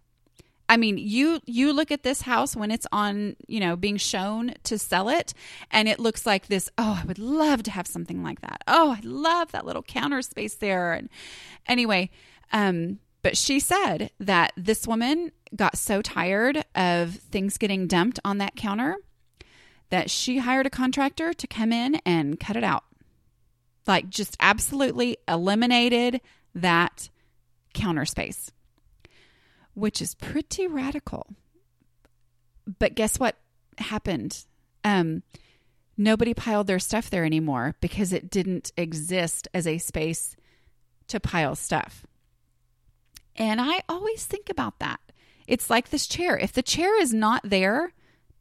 I 0.70 0.78
mean, 0.78 1.00
you 1.00 1.42
you 1.46 1.74
look 1.74 1.92
at 1.92 2.04
this 2.04 2.22
house 2.22 2.56
when 2.56 2.70
it's 2.70 2.86
on, 2.92 3.36
you 3.48 3.60
know, 3.60 3.76
being 3.76 3.98
shown 3.98 4.54
to 4.64 4.78
sell 4.78 5.10
it, 5.10 5.34
and 5.72 5.88
it 5.88 6.00
looks 6.00 6.28
like 6.28 6.46
this. 6.46 6.70
Oh, 6.78 7.00
I 7.02 7.06
would 7.06 7.20
love 7.20 7.64
to 7.64 7.72
have 7.72 7.88
something 7.88 8.22
like 8.24 8.42
that. 8.42 8.62
Oh, 8.68 8.92
I 8.92 9.00
love 9.04 9.52
that 9.52 9.66
little 9.66 9.84
counter 9.84 10.22
space 10.22 10.56
there. 10.56 10.94
And 10.94 11.10
anyway, 11.68 12.12
um, 12.52 13.00
but 13.24 13.36
she 13.36 13.60
said 13.60 14.12
that 14.20 14.54
this 14.56 14.88
woman 14.88 15.32
got 15.56 15.78
so 15.78 16.04
tired 16.04 16.64
of 16.76 17.16
things 17.16 17.58
getting 17.58 17.88
dumped 17.88 18.20
on 18.24 18.38
that 18.38 18.56
counter 18.56 18.98
that 19.96 20.12
she 20.12 20.40
hired 20.40 20.66
a 20.66 20.70
contractor 20.70 21.34
to 21.34 21.48
come 21.48 21.72
in 21.72 21.96
and 22.06 22.38
cut 22.38 22.58
it 22.58 22.66
out. 22.66 22.84
Like, 23.88 24.10
just 24.10 24.36
absolutely 24.42 25.16
eliminated 25.26 26.20
that 26.54 27.10
counter 27.74 28.04
space, 28.04 28.52
which 29.74 30.02
is 30.02 30.14
pretty 30.14 30.68
radical. 30.68 31.28
But 32.78 32.96
guess 32.96 33.18
what 33.22 33.38
happened? 33.78 34.44
Um, 34.84 35.24
nobody 35.96 36.34
piled 36.34 36.68
their 36.68 36.78
stuff 36.78 37.10
there 37.10 37.24
anymore 37.24 37.76
because 37.80 38.12
it 38.12 38.30
didn't 38.30 38.74
exist 38.76 39.48
as 39.54 39.66
a 39.66 39.78
space 39.78 40.36
to 41.08 41.22
pile 41.22 41.56
stuff. 41.56 42.06
And 43.38 43.62
I 43.62 43.82
always 43.88 44.26
think 44.26 44.50
about 44.50 44.80
that. 44.80 45.00
It's 45.48 45.70
like 45.70 45.90
this 45.90 46.06
chair. 46.06 46.38
If 46.38 46.52
the 46.52 46.62
chair 46.62 47.02
is 47.02 47.14
not 47.14 47.44
there, 47.46 47.94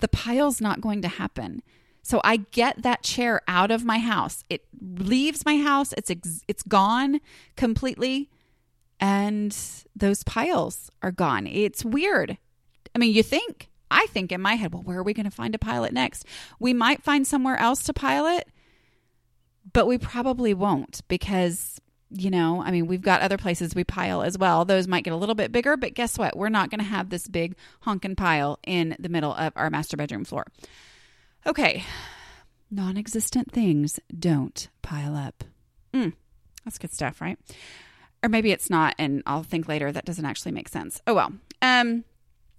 the 0.05 0.09
pile's 0.09 0.61
not 0.61 0.83
going 0.83 1.01
to 1.01 1.09
happen. 1.09 1.62
So 2.03 2.21
I 2.23 2.37
get 2.37 2.83
that 2.83 3.03
chair 3.03 3.40
out 3.49 3.71
of 3.71 3.87
my 3.87 3.99
house. 3.99 4.45
It 4.51 4.67
leaves 4.79 5.47
my 5.47 5.57
house. 5.57 5.95
It's 5.97 6.11
ex- 6.11 6.45
it's 6.47 6.62
gone 6.62 7.23
completely 7.57 8.29
and 9.01 9.57
those 9.97 10.23
piles 10.23 10.90
are 11.03 11.11
gone. 11.11 11.47
It's 11.47 11.87
weird. 11.87 12.37
I 12.95 12.99
mean, 12.99 13.14
you 13.14 13.23
think 13.23 13.71
I 13.90 14.05
think 14.11 14.31
in 14.31 14.43
my 14.43 14.57
head, 14.57 14.75
well, 14.75 14.83
where 14.83 14.99
are 14.99 15.03
we 15.03 15.14
going 15.14 15.25
to 15.25 15.31
find 15.31 15.55
a 15.55 15.59
pilot 15.59 15.95
next? 15.95 16.27
We 16.61 16.75
might 16.75 17.03
find 17.03 17.27
somewhere 17.27 17.57
else 17.57 17.83
to 17.85 17.95
pilot, 17.95 18.47
but 19.73 19.87
we 19.87 19.97
probably 19.97 20.53
won't 20.53 21.01
because 21.09 21.81
you 22.11 22.31
know, 22.31 22.62
I 22.62 22.71
mean, 22.71 22.87
we've 22.87 23.03
got 23.03 23.23
other 23.23 23.37
places 23.37 23.75
we 23.75 23.85
pile 23.85 24.23
as 24.23 24.38
well. 24.38 24.64
Those 24.64 24.87
might 24.87 25.05
get 25.05 25.12
a 25.12 25.17
little 25.17 25.35
bit 25.35 25.53
bigger, 25.53 25.77
but 25.77 25.95
guess 25.95 26.19
what? 26.19 26.37
We're 26.37 26.49
not 26.49 26.71
going 26.71 26.79
to 26.79 26.85
have 26.85 27.11
this 27.11 27.27
big 27.27 27.57
honkin' 27.85 28.17
pile 28.17 28.59
in 28.67 28.97
the 28.99 29.09
middle 29.09 29.33
of 29.35 29.53
our 29.57 29.71
master 29.71 29.97
bedroom 29.97 30.25
floor. 30.25 30.47
Okay, 31.47 31.85
non 32.71 32.97
existent 32.97 33.53
things 33.53 34.01
don't 34.17 34.69
pile 34.83 35.17
up. 35.17 35.45
Mm, 35.93 36.12
that's 36.64 36.79
good 36.79 36.93
stuff, 36.93 37.21
right? 37.21 37.38
Or 38.23 38.29
maybe 38.29 38.53
it's 38.53 38.71
not, 38.71 38.95
and 38.99 39.23
I'll 39.27 39.43
think 39.43 39.69
later 39.69 39.93
that 39.93 40.05
doesn't 40.05 40.25
actually 40.25 40.53
make 40.53 40.69
sense. 40.69 41.01
Oh 41.07 41.14
well. 41.14 41.33
Um, 41.61 42.05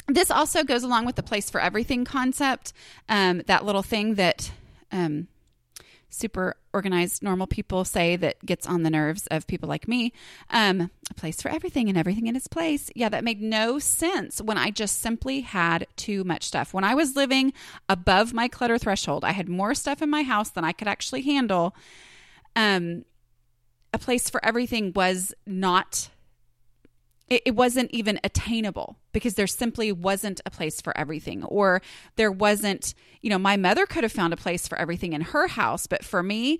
this 0.07 0.29
also 0.29 0.63
goes 0.63 0.83
along 0.83 1.05
with 1.05 1.15
the 1.15 1.23
place 1.23 1.49
for 1.49 1.59
everything 1.59 2.05
concept. 2.05 2.73
Um, 3.09 3.41
that 3.47 3.65
little 3.65 3.81
thing 3.81 4.15
that 4.15 4.51
um, 4.91 5.27
super 6.15 6.55
organized, 6.73 7.21
normal 7.21 7.47
people 7.47 7.85
say 7.85 8.15
that 8.15 8.43
gets 8.45 8.67
on 8.67 8.83
the 8.83 8.89
nerves 8.89 9.27
of 9.27 9.47
people 9.47 9.69
like 9.69 9.87
me. 9.87 10.13
Um, 10.49 10.89
a 11.09 11.13
place 11.13 11.41
for 11.41 11.49
everything 11.49 11.89
and 11.89 11.97
everything 11.97 12.27
in 12.27 12.35
its 12.35 12.47
place. 12.47 12.89
Yeah, 12.95 13.09
that 13.09 13.23
made 13.23 13.41
no 13.41 13.79
sense 13.79 14.41
when 14.41 14.57
I 14.57 14.71
just 14.71 15.01
simply 15.01 15.41
had 15.41 15.87
too 15.95 16.23
much 16.23 16.43
stuff. 16.43 16.73
When 16.73 16.83
I 16.83 16.95
was 16.95 17.15
living 17.15 17.53
above 17.89 18.33
my 18.33 18.47
clutter 18.47 18.77
threshold, 18.77 19.23
I 19.23 19.31
had 19.31 19.49
more 19.49 19.75
stuff 19.75 20.01
in 20.01 20.09
my 20.09 20.23
house 20.23 20.49
than 20.49 20.63
I 20.63 20.71
could 20.71 20.87
actually 20.87 21.21
handle. 21.21 21.75
Um, 22.55 23.05
a 23.93 23.97
place 23.97 24.29
for 24.29 24.43
everything 24.43 24.91
was 24.95 25.33
not 25.45 26.09
it, 27.29 27.41
it 27.45 27.55
wasn't 27.55 27.91
even 27.91 28.19
attainable 28.23 28.97
because 29.11 29.35
there 29.35 29.47
simply 29.47 29.91
wasn't 29.91 30.41
a 30.45 30.51
place 30.51 30.81
for 30.81 30.95
everything. 30.97 31.43
Or 31.43 31.81
there 32.15 32.31
wasn't 32.31 32.93
you 33.21 33.29
know 33.29 33.39
my 33.39 33.57
mother 33.57 33.85
could 33.85 34.03
have 34.03 34.11
found 34.11 34.33
a 34.33 34.37
place 34.37 34.67
for 34.67 34.77
everything 34.77 35.13
in 35.13 35.21
her 35.21 35.47
house 35.47 35.87
but 35.87 36.03
for 36.03 36.21
me 36.21 36.59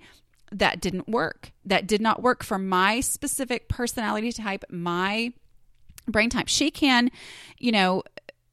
that 0.52 0.80
didn't 0.80 1.08
work. 1.08 1.52
That 1.64 1.86
did 1.86 2.00
not 2.00 2.22
work 2.22 2.44
for 2.44 2.58
my 2.58 3.00
specific 3.00 3.68
personality 3.68 4.32
type 4.32 4.64
my 4.70 5.32
brain 6.08 6.30
type. 6.30 6.48
She 6.48 6.70
can 6.70 7.10
you 7.58 7.72
know 7.72 8.02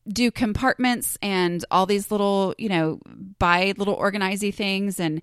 do 0.07 0.31
compartments 0.31 1.17
and 1.21 1.63
all 1.71 1.85
these 1.85 2.11
little 2.11 2.53
you 2.57 2.69
know 2.69 2.99
buy 3.39 3.73
little 3.77 3.95
organizy 3.95 4.53
things 4.53 4.99
and 4.99 5.21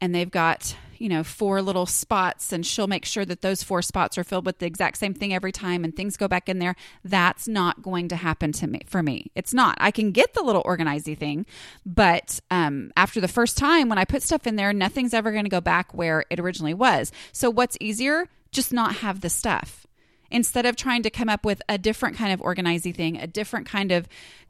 and 0.00 0.14
they've 0.14 0.30
got 0.30 0.74
you 1.02 1.08
know, 1.08 1.24
four 1.24 1.60
little 1.60 1.84
spots 1.84 2.52
and 2.52 2.64
she'll 2.64 2.86
make 2.86 3.04
sure 3.04 3.24
that 3.24 3.40
those 3.40 3.60
four 3.60 3.82
spots 3.82 4.16
are 4.16 4.22
filled 4.22 4.46
with 4.46 4.60
the 4.60 4.66
exact 4.66 4.96
same 4.96 5.12
thing 5.12 5.34
every 5.34 5.50
time 5.50 5.82
and 5.82 5.96
things 5.96 6.16
go 6.16 6.28
back 6.28 6.48
in 6.48 6.60
there. 6.60 6.76
That's 7.02 7.48
not 7.48 7.82
going 7.82 8.06
to 8.10 8.14
happen 8.14 8.52
to 8.52 8.68
me 8.68 8.82
for 8.86 9.02
me. 9.02 9.32
It's 9.34 9.52
not. 9.52 9.76
I 9.80 9.90
can 9.90 10.12
get 10.12 10.32
the 10.32 10.44
little 10.44 10.62
organizy 10.62 11.18
thing, 11.18 11.44
but 11.84 12.38
um, 12.52 12.92
after 12.96 13.20
the 13.20 13.26
first 13.26 13.58
time 13.58 13.88
when 13.88 13.98
I 13.98 14.04
put 14.04 14.22
stuff 14.22 14.46
in 14.46 14.54
there, 14.54 14.72
nothing's 14.72 15.12
ever 15.12 15.32
going 15.32 15.42
to 15.42 15.50
go 15.50 15.60
back 15.60 15.92
where 15.92 16.24
it 16.30 16.38
originally 16.38 16.72
was. 16.72 17.10
So 17.32 17.50
what's 17.50 17.76
easier? 17.80 18.28
Just 18.52 18.72
not 18.72 18.96
have 18.96 19.22
the 19.22 19.30
stuff 19.30 19.84
instead 20.30 20.66
of 20.66 20.76
trying 20.76 21.02
to 21.02 21.10
come 21.10 21.28
up 21.28 21.44
with 21.44 21.60
a 21.68 21.78
different 21.78 22.16
kind 22.16 22.32
of 22.32 22.38
organizy 22.38 22.94
thing, 22.94 23.16
a 23.16 23.26
different 23.26 23.66
kind 23.66 23.90
of 23.90 24.06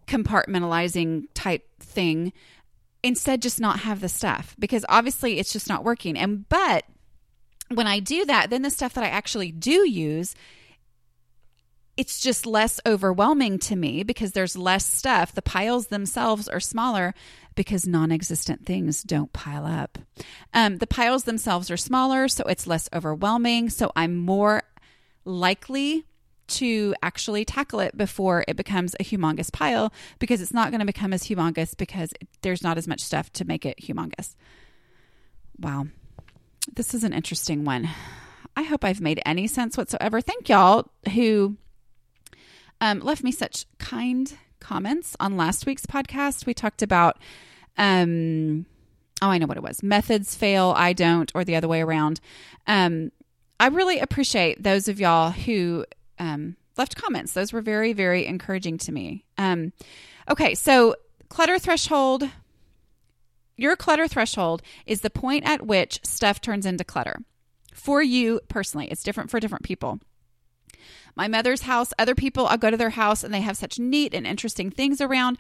compartmentalizing 0.07 1.29
type 1.33 1.67
thing 1.81 2.35
instead 3.03 3.43
just 3.43 3.61
not 3.61 3.81
have 3.81 4.01
the 4.01 4.09
stuff 4.09 4.55
because 4.59 4.85
obviously 4.89 5.39
it's 5.39 5.53
just 5.53 5.69
not 5.69 5.85
working. 5.85 6.17
And 6.17 6.49
but 6.49 6.85
when 7.69 7.87
I 7.87 8.01
do 8.01 8.25
that, 8.27 8.51
then 8.51 8.63
the 8.63 8.71
stuff 8.71 8.95
that 8.95 9.05
I 9.05 9.09
actually 9.09 9.51
do 9.51 9.89
use 9.89 10.35
it's 11.97 12.21
just 12.21 12.47
less 12.47 12.81
overwhelming 12.87 13.59
to 13.59 13.77
me 13.77 14.03
because 14.03 14.33
there's 14.33 14.57
less 14.57 14.87
stuff. 14.87 15.33
The 15.33 15.43
piles 15.43 15.89
themselves 15.89 16.49
are 16.49 16.61
smaller 16.61 17.15
because 17.55 17.87
non 17.87 18.11
existent 18.11 18.65
things 18.65 19.03
don't 19.03 19.33
pile 19.33 19.67
up. 19.67 19.99
Um, 20.55 20.79
the 20.79 20.87
piles 20.87 21.25
themselves 21.25 21.71
are 21.71 21.77
smaller, 21.77 22.29
so 22.29 22.45
it's 22.45 22.67
less 22.67 22.89
overwhelming. 22.95 23.69
So 23.69 23.93
I'm 23.95 24.17
more 24.17 24.63
likely 25.25 26.07
to 26.49 26.95
actually 27.03 27.45
tackle 27.45 27.81
it 27.81 27.97
before 27.97 28.45
it 28.49 28.57
becomes 28.57 28.95
a 29.01 29.05
humongous 29.05 29.53
pile 29.53 29.93
because 30.19 30.41
it's 30.41 30.53
not 30.53 30.71
going 30.71 30.81
to 30.81 30.87
become 30.87 31.13
as 31.13 31.25
humongous 31.25 31.77
because 31.77 32.13
there's 32.43 32.63
not 32.63 32.79
as 32.79 32.89
much 32.89 33.01
stuff 33.01 33.33
to 33.33 33.45
make 33.45 33.65
it 33.65 33.79
humongous. 33.79 34.35
Wow. 35.59 35.87
This 36.73 36.95
is 36.95 37.05
an 37.05 37.13
interesting 37.13 37.65
one. 37.65 37.89
I 38.57 38.63
hope 38.63 38.85
I've 38.85 39.01
made 39.01 39.21
any 39.25 39.47
sense 39.47 39.77
whatsoever. 39.77 40.21
Thank 40.21 40.49
y'all 40.49 40.91
who 41.15 41.57
um, 42.81 43.01
left 43.01 43.23
me 43.23 43.33
such 43.33 43.67
kind 43.79 44.37
comments 44.61 45.17
on 45.19 45.37
last 45.37 45.67
week's 45.67 45.87
podcast. 45.87 46.47
We 46.47 46.55
talked 46.55 46.83
about, 46.83 47.19
um, 47.79 48.67
oh, 49.21 49.29
I 49.29 49.39
know 49.39 49.47
what 49.47 49.57
it 49.57 49.63
was 49.63 49.83
methods 49.83 50.35
fail, 50.35 50.75
I 50.77 50.93
don't, 50.93 51.31
or 51.35 51.45
the 51.45 51.57
other 51.57 51.69
way 51.69 51.81
around. 51.81 52.21
Um, 52.67 53.11
I 53.59 53.69
really 53.69 54.01
appreciate 54.01 54.63
those 54.63 54.89
of 54.89 55.01
y'all 55.01 55.31
who 55.31 55.87
um, 56.19 56.57
left 56.77 56.97
comments. 56.97 57.33
Those 57.33 57.53
were 57.53 57.61
very, 57.61 57.93
very 57.93 58.27
encouraging 58.27 58.79
to 58.79 58.93
me. 58.93 59.25
Um, 59.39 59.73
okay, 60.29 60.55
so 60.55 60.97
clutter 61.29 61.59
threshold. 61.59 62.29
Your 63.57 63.77
clutter 63.77 64.09
threshold 64.09 64.63
is 64.87 65.03
the 65.03 65.11
point 65.11 65.45
at 65.47 65.67
which 65.67 66.01
stuff 66.05 66.41
turns 66.41 66.67
into 66.67 66.85
clutter. 66.85 67.21
For 67.75 68.03
you 68.03 68.41
personally, 68.49 68.89
it's 68.91 69.03
different 69.03 69.31
for 69.31 69.41
different 69.41 69.65
people. 69.65 70.01
My 71.15 71.29
mother's 71.29 71.63
house, 71.63 71.93
other 71.99 72.15
people, 72.15 72.47
I'll 72.47 72.57
go 72.57 72.71
to 72.71 72.77
their 72.77 72.91
house 72.91 73.23
and 73.23 73.33
they 73.33 73.43
have 73.43 73.57
such 73.57 73.79
neat 73.79 74.15
and 74.15 74.27
interesting 74.27 74.71
things 74.71 75.01
around. 75.01 75.39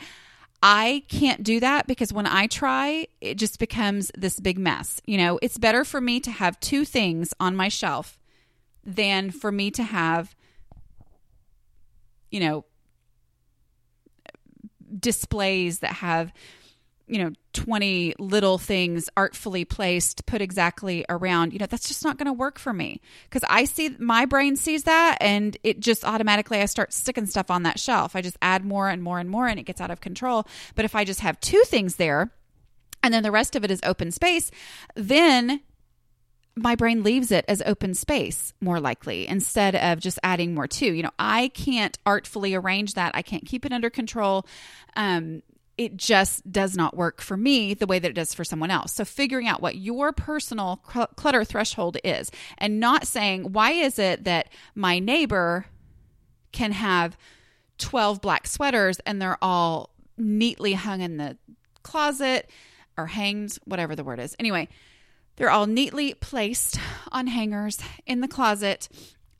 I 0.63 1.03
can't 1.09 1.43
do 1.43 1.59
that 1.61 1.87
because 1.87 2.13
when 2.13 2.27
I 2.27 2.47
try, 2.47 3.09
it 3.21 3.35
just 3.35 3.59
becomes 3.59 4.13
this 4.17 4.39
big 4.39 4.59
mess. 4.59 5.01
You 5.07 5.19
know, 5.19 5.39
it's 5.43 5.59
better 5.59 5.85
for 5.85 6.01
me 6.01 6.21
to 6.21 6.31
have 6.31 6.61
two 6.61 6.85
things 6.85 7.35
on 7.41 7.57
my 7.57 7.69
shelf 7.69 8.19
than 8.85 9.31
for 9.31 9.51
me 9.51 9.71
to 9.73 9.83
have 9.83 10.37
you 12.33 12.40
know, 12.40 12.64
displays 14.99 15.79
that 15.79 15.92
have 15.92 16.33
you 17.07 17.18
know 17.18 17.31
20 17.53 18.14
little 18.18 18.59
things 18.59 19.11
artfully 19.16 19.64
placed 19.64 20.25
put 20.25 20.40
exactly 20.40 21.05
around 21.09 21.53
you 21.53 21.59
know 21.59 21.66
that's 21.66 21.88
just 21.88 22.05
not 22.05 22.16
going 22.16 22.27
to 22.27 22.33
work 22.33 22.59
for 22.59 22.73
me. 22.73 23.01
Because 23.25 23.45
i 23.51 23.64
see 23.64 23.95
my 23.99 24.25
brain 24.25 24.57
sees 24.57 24.85
that 24.85 25.18
and 25.21 25.57
it 25.62 25.81
just 25.81 26.05
automatically 26.05 26.61
i 26.61 26.64
start 26.66 26.92
sticking 26.92 27.27
stuff 27.27 27.51
on 27.51 27.64
that 27.64 27.79
shelf. 27.79 28.16
I 28.16 28.23
just 28.23 28.38
add 28.40 28.64
more 28.64 28.88
and 28.88 29.03
more 29.03 29.18
and 29.18 29.29
more 29.29 29.47
and 29.47 29.59
it 29.59 29.64
gets 29.64 29.81
out 29.81 29.90
of 29.90 30.01
control. 30.01 30.47
But 30.75 30.85
if 30.85 30.95
i 30.95 31.05
just 31.05 31.21
have 31.21 31.38
two 31.40 31.62
things 31.66 31.97
there 31.97 32.33
and 33.03 33.12
then 33.12 33.23
the 33.23 33.33
rest 33.33 33.57
of 33.57 33.64
it 33.64 33.71
is 33.71 33.81
open 33.85 34.11
space 34.11 34.51
then 34.95 35.61
my 36.55 36.75
brain 36.75 37.03
leaves 37.03 37.31
it 37.31 37.45
as 37.49 37.62
open 37.65 37.95
space 37.95 38.53
more 38.61 38.79
likely 38.79 39.27
instead 39.27 39.75
of 39.75 40.01
just 40.01 40.19
adding 40.23 40.55
more 40.55 40.67
to. 40.67 40.87
You 40.87 41.05
know, 41.05 41.11
I 41.19 41.49
can't 41.49 41.99
artfully 42.05 42.55
arrange 42.55 42.95
that. 42.95 43.12
I 43.15 43.23
can't 43.23 43.47
keep 43.47 43.65
it 43.65 43.73
under 43.73 43.91
control. 43.91 44.47
Um, 44.95 45.43
it 45.79 45.97
just 45.97 46.51
does 46.51 46.77
not 46.77 46.97
work 46.97 47.23
for 47.23 47.37
me 47.37 47.73
the 47.75 47.87
way 47.87 47.99
that 47.99 48.11
it 48.11 48.15
does 48.15 48.35
for 48.35 48.45
someone 48.45 48.71
else. 48.71 48.93
So 48.93 49.05
figuring 49.05 49.49
out 49.49 49.62
what 49.62 49.77
your 49.77 50.12
personal 50.12 50.77
clutter 50.77 51.45
threshold 51.45 51.97
is 52.05 52.31
and 52.59 52.79
not 52.79 53.07
saying, 53.07 53.53
why 53.53 53.73
is 53.73 53.99
it 53.99 54.25
that 54.25 54.49
my 54.75 54.99
neighbor 54.99 55.67
can 56.53 56.73
have 56.73 57.17
12 57.79 58.21
black 58.21 58.47
sweaters 58.47 59.01
and 59.07 59.21
they're 59.21 59.43
all 59.43 59.91
neatly 60.19 60.75
hung 60.75 61.01
in 61.01 61.17
the 61.17 61.38
closet 61.83 62.51
or 62.97 63.07
hanged, 63.07 63.59
whatever 63.65 63.97
the 63.97 64.05
word 64.05 64.21
is. 64.21 64.37
Anyway, 64.38 64.69
they're 65.42 65.50
all 65.50 65.66
neatly 65.66 66.14
placed 66.14 66.78
on 67.11 67.26
hangers 67.26 67.81
in 68.07 68.20
the 68.20 68.28
closet 68.28 68.88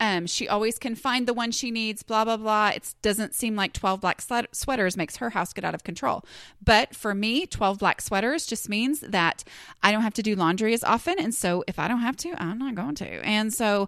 um, 0.01 0.27
she 0.27 0.49
always 0.49 0.77
can 0.79 0.95
find 0.95 1.25
the 1.25 1.33
one 1.33 1.51
she 1.51 1.71
needs, 1.71 2.03
blah, 2.03 2.25
blah, 2.25 2.35
blah. 2.35 2.71
It 2.75 2.93
doesn't 3.01 3.33
seem 3.33 3.55
like 3.55 3.71
12 3.71 4.01
black 4.01 4.21
sweaters 4.51 4.97
makes 4.97 5.15
her 5.17 5.29
house 5.29 5.53
get 5.53 5.63
out 5.63 5.73
of 5.73 5.85
control. 5.85 6.25
But 6.61 6.93
for 6.93 7.15
me, 7.15 7.45
12 7.45 7.79
black 7.79 8.01
sweaters 8.01 8.45
just 8.45 8.67
means 8.67 8.99
that 8.99 9.45
I 9.81 9.93
don't 9.93 10.01
have 10.01 10.15
to 10.15 10.23
do 10.23 10.35
laundry 10.35 10.73
as 10.73 10.83
often. 10.83 11.19
And 11.19 11.33
so 11.33 11.63
if 11.67 11.79
I 11.79 11.87
don't 11.87 12.01
have 12.01 12.17
to, 12.17 12.33
I'm 12.43 12.57
not 12.57 12.75
going 12.75 12.95
to. 12.95 13.25
And 13.25 13.53
so 13.53 13.87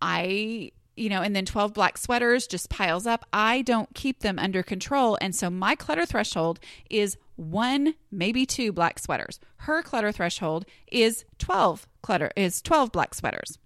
I 0.00 0.70
you 0.96 1.08
know, 1.08 1.22
and 1.22 1.34
then 1.34 1.44
12 1.44 1.72
black 1.72 1.96
sweaters 1.98 2.46
just 2.46 2.68
piles 2.68 3.06
up. 3.06 3.24
I 3.32 3.62
don't 3.62 3.94
keep 3.94 4.20
them 4.20 4.38
under 4.38 4.62
control. 4.62 5.16
And 5.20 5.34
so 5.34 5.48
my 5.50 5.74
clutter 5.74 6.04
threshold 6.06 6.60
is 6.90 7.16
one, 7.36 7.94
maybe 8.10 8.44
two 8.46 8.72
black 8.72 8.98
sweaters. 8.98 9.40
Her 9.56 9.82
clutter 9.82 10.12
threshold 10.12 10.64
is 10.90 11.24
12 11.38 11.86
clutter 12.02 12.30
is 12.36 12.60
12 12.62 12.92
black 12.92 13.14
sweaters. 13.14 13.58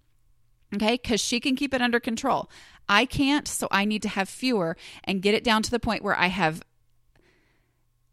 Okay, 0.74 0.98
because 1.00 1.20
she 1.20 1.40
can 1.40 1.56
keep 1.56 1.72
it 1.72 1.82
under 1.82 2.00
control. 2.00 2.50
I 2.88 3.04
can't, 3.06 3.46
so 3.46 3.68
I 3.70 3.84
need 3.84 4.02
to 4.02 4.08
have 4.08 4.28
fewer 4.28 4.76
and 5.04 5.22
get 5.22 5.34
it 5.34 5.44
down 5.44 5.62
to 5.62 5.70
the 5.70 5.80
point 5.80 6.02
where 6.02 6.18
I 6.18 6.26
have 6.26 6.62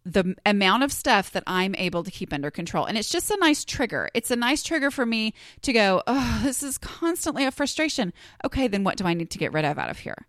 the 0.06 0.36
amount 0.46 0.84
of 0.84 0.92
stuff 0.92 1.32
that 1.32 1.44
I'm 1.48 1.76
able 1.76 2.04
to 2.04 2.12
keep 2.12 2.34
under 2.34 2.52
control. 2.52 2.86
And 2.86 2.98
it's 2.98 3.10
just 3.10 3.32
a 3.32 3.38
nice 3.40 3.64
trigger. 3.64 4.10
It's 4.14 4.32
a 4.32 4.36
nice 4.36 4.64
trigger 4.64 4.92
for 4.92 5.06
me 5.06 5.34
to 5.62 5.74
go, 5.74 6.04
oh, 6.08 6.42
this 6.44 6.64
is 6.64 6.78
constantly 6.78 7.46
a 7.46 7.52
frustration. 7.52 8.14
Okay, 8.44 8.68
then 8.68 8.84
what 8.84 8.98
do 8.98 9.06
I 9.06 9.14
need 9.14 9.30
to 9.32 9.38
get 9.38 9.54
rid 9.54 9.66
of 9.66 9.78
out 9.78 9.90
of 9.90 10.00
here? 10.00 10.26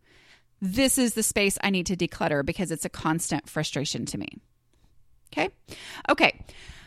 This 0.60 0.96
is 0.96 1.14
the 1.14 1.22
space 1.22 1.58
I 1.62 1.70
need 1.70 1.86
to 1.86 1.96
declutter 1.96 2.44
because 2.44 2.70
it's 2.70 2.84
a 2.84 2.88
constant 2.88 3.48
frustration 3.48 4.06
to 4.06 4.18
me. 4.18 4.28
Okay. 5.32 5.50
Okay. 6.08 6.40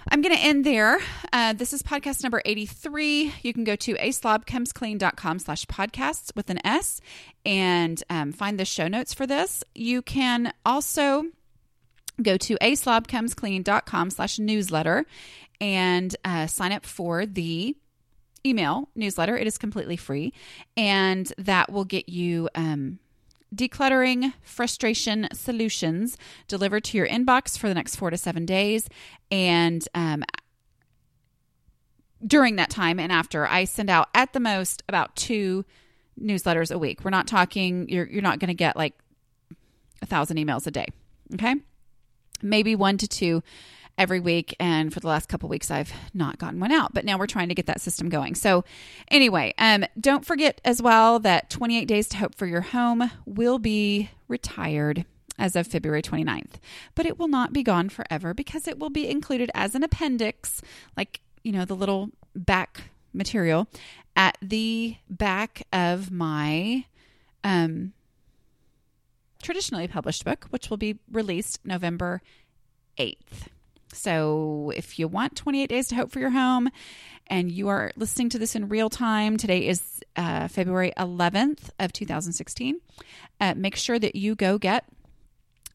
I'm 0.10 0.22
going 0.22 0.34
to 0.34 0.42
end 0.42 0.66
there. 0.66 1.00
Uh, 1.34 1.52
this 1.52 1.74
is 1.74 1.84
podcast 1.84 2.24
number 2.24 2.42
83. 2.46 3.34
You 3.42 3.54
can 3.54 3.66
go 3.66 3.76
to 3.76 3.96
aslobcomesclean.com 3.96 5.40
slash 5.40 5.66
podcasts 5.66 6.34
with 6.34 6.50
an 6.50 6.66
S 6.66 7.02
and 7.46 8.02
um, 8.10 8.32
find 8.32 8.58
the 8.58 8.64
show 8.64 8.88
notes 8.88 9.14
for 9.14 9.28
this. 9.28 9.66
You 9.76 10.02
can 10.02 10.54
also 10.66 11.26
go 12.22 12.38
to 12.38 12.58
aslobcomesclean.com 12.60 14.10
slash 14.10 14.40
newsletter 14.40 15.06
and 15.60 16.16
uh, 16.24 16.48
sign 16.48 16.72
up 16.72 16.86
for 16.86 17.26
the 17.26 17.76
email 18.46 18.90
newsletter. 18.96 19.38
It 19.38 19.48
is 19.48 19.58
completely 19.58 19.98
free, 19.98 20.34
and 20.76 21.32
that 21.38 21.72
will 21.72 21.86
get 21.86 22.10
you 22.10 22.50
um, 22.56 23.00
decluttering 23.56 24.34
frustration 24.42 25.28
solutions 25.34 26.18
delivered 26.48 26.84
to 26.86 26.98
your 26.98 27.08
inbox 27.08 27.58
for 27.58 27.68
the 27.68 27.74
next 27.74 27.96
four 27.96 28.10
to 28.10 28.18
seven 28.18 28.46
days. 28.46 28.88
And 29.32 29.88
um, 29.96 30.24
during 32.26 32.58
that 32.58 32.70
time 32.70 33.00
and 33.00 33.12
after, 33.12 33.48
I 33.48 33.66
send 33.66 33.90
out 33.90 34.10
at 34.14 34.34
the 34.34 34.40
most 34.40 34.84
about 34.88 35.16
two 35.16 35.66
newsletters 36.20 36.74
a 36.74 36.78
week. 36.78 37.04
We're 37.04 37.12
not 37.12 37.28
talking, 37.28 37.90
you're, 37.90 38.08
you're 38.08 38.22
not 38.22 38.40
going 38.40 38.50
to 38.50 38.56
get 38.56 38.76
like 38.76 38.94
a 40.02 40.06
thousand 40.06 40.38
emails 40.38 40.68
a 40.68 40.72
day. 40.72 40.88
Okay. 41.34 41.56
Maybe 42.42 42.76
one 42.76 42.98
to 42.98 43.08
two 43.08 43.44
every 43.98 44.20
week. 44.20 44.56
And 44.60 44.94
for 44.94 45.00
the 45.00 45.08
last 45.08 45.28
couple 45.28 45.50
weeks, 45.50 45.72
I've 45.72 45.92
not 46.14 46.38
gotten 46.38 46.60
one 46.60 46.72
out, 46.72 46.94
but 46.94 47.04
now 47.04 47.18
we're 47.18 47.28
trying 47.28 47.50
to 47.50 47.56
get 47.56 47.66
that 47.66 47.82
system 47.82 48.10
going. 48.10 48.36
So, 48.36 48.64
anyway, 49.10 49.54
um, 49.58 49.86
don't 50.00 50.26
forget 50.26 50.62
as 50.64 50.82
well 50.82 51.20
that 51.20 51.50
28 51.50 51.86
Days 51.86 52.08
to 52.10 52.18
Hope 52.18 52.36
for 52.36 52.46
Your 52.46 52.62
Home 52.62 53.12
will 53.26 53.60
be 53.60 54.12
retired 54.28 55.06
as 55.40 55.56
of 55.56 55.68
February 55.68 56.02
29th, 56.02 56.54
but 56.96 57.06
it 57.06 57.20
will 57.20 57.28
not 57.28 57.54
be 57.54 57.64
gone 57.64 57.90
forever 57.90 58.34
because 58.34 58.68
it 58.68 58.80
will 58.80 58.90
be 58.90 59.08
included 59.08 59.52
as 59.54 59.76
an 59.76 59.84
appendix, 59.84 60.62
like, 60.96 61.22
you 61.44 61.52
know, 61.52 61.66
the 61.66 61.76
little 61.76 62.10
back 62.36 62.90
material 63.14 63.68
at 64.16 64.38
the 64.42 64.98
back 65.10 65.64
of 65.72 66.12
my 66.12 66.86
um, 67.44 67.94
traditionally 69.42 69.88
published 69.88 70.26
book, 70.26 70.48
which 70.50 70.70
will 70.70 70.78
be 70.78 71.00
released 71.12 71.60
November 71.66 72.22
8th. 72.98 73.48
So 73.94 74.72
if 74.76 75.00
you 75.00 75.08
want 75.08 75.36
28 75.36 75.68
Days 75.68 75.88
to 75.88 75.96
Hope 75.96 76.12
for 76.12 76.20
Your 76.20 76.32
Home 76.32 76.70
and 77.28 77.52
you 77.52 77.68
are 77.68 77.92
listening 77.96 78.30
to 78.30 78.40
this 78.40 78.56
in 78.56 78.70
real 78.70 78.90
time, 78.90 79.38
today 79.38 79.68
is 79.68 80.02
uh, 80.16 80.48
February 80.48 80.94
11th 80.98 81.70
of 81.80 81.94
2016. 81.94 82.80
Uh, 83.40 83.54
make 83.56 83.76
sure 83.76 84.00
that 84.00 84.16
you 84.16 84.36
go 84.36 84.58
get 84.58 84.86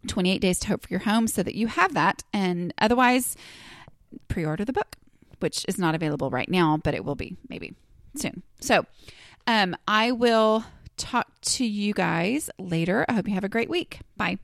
28 0.07 0.40
Days 0.40 0.59
to 0.61 0.68
Hope 0.68 0.83
for 0.83 0.88
Your 0.88 1.01
Home 1.01 1.27
so 1.27 1.42
that 1.42 1.55
you 1.55 1.68
have 1.68 1.94
that. 1.94 2.22
And 2.33 2.75
otherwise, 2.79 3.37
pre 4.29 4.44
order 4.44 4.64
the 4.64 4.72
book, 4.72 4.96
which 5.40 5.64
is 5.68 5.79
not 5.79 5.94
available 5.94 6.31
right 6.31 6.48
now, 6.48 6.79
but 6.83 6.94
it 6.94 7.05
will 7.05 7.14
be 7.14 7.37
maybe 7.48 7.75
soon. 8.16 8.42
So 8.61 8.85
um, 9.46 9.77
I 9.87 10.12
will 10.12 10.64
talk 10.96 11.40
to 11.42 11.64
you 11.64 11.92
guys 11.92 12.50
later. 12.59 13.05
I 13.09 13.14
hope 13.14 13.28
you 13.28 13.35
have 13.35 13.44
a 13.44 13.48
great 13.48 13.70
week. 13.70 14.00
Bye. 14.16 14.38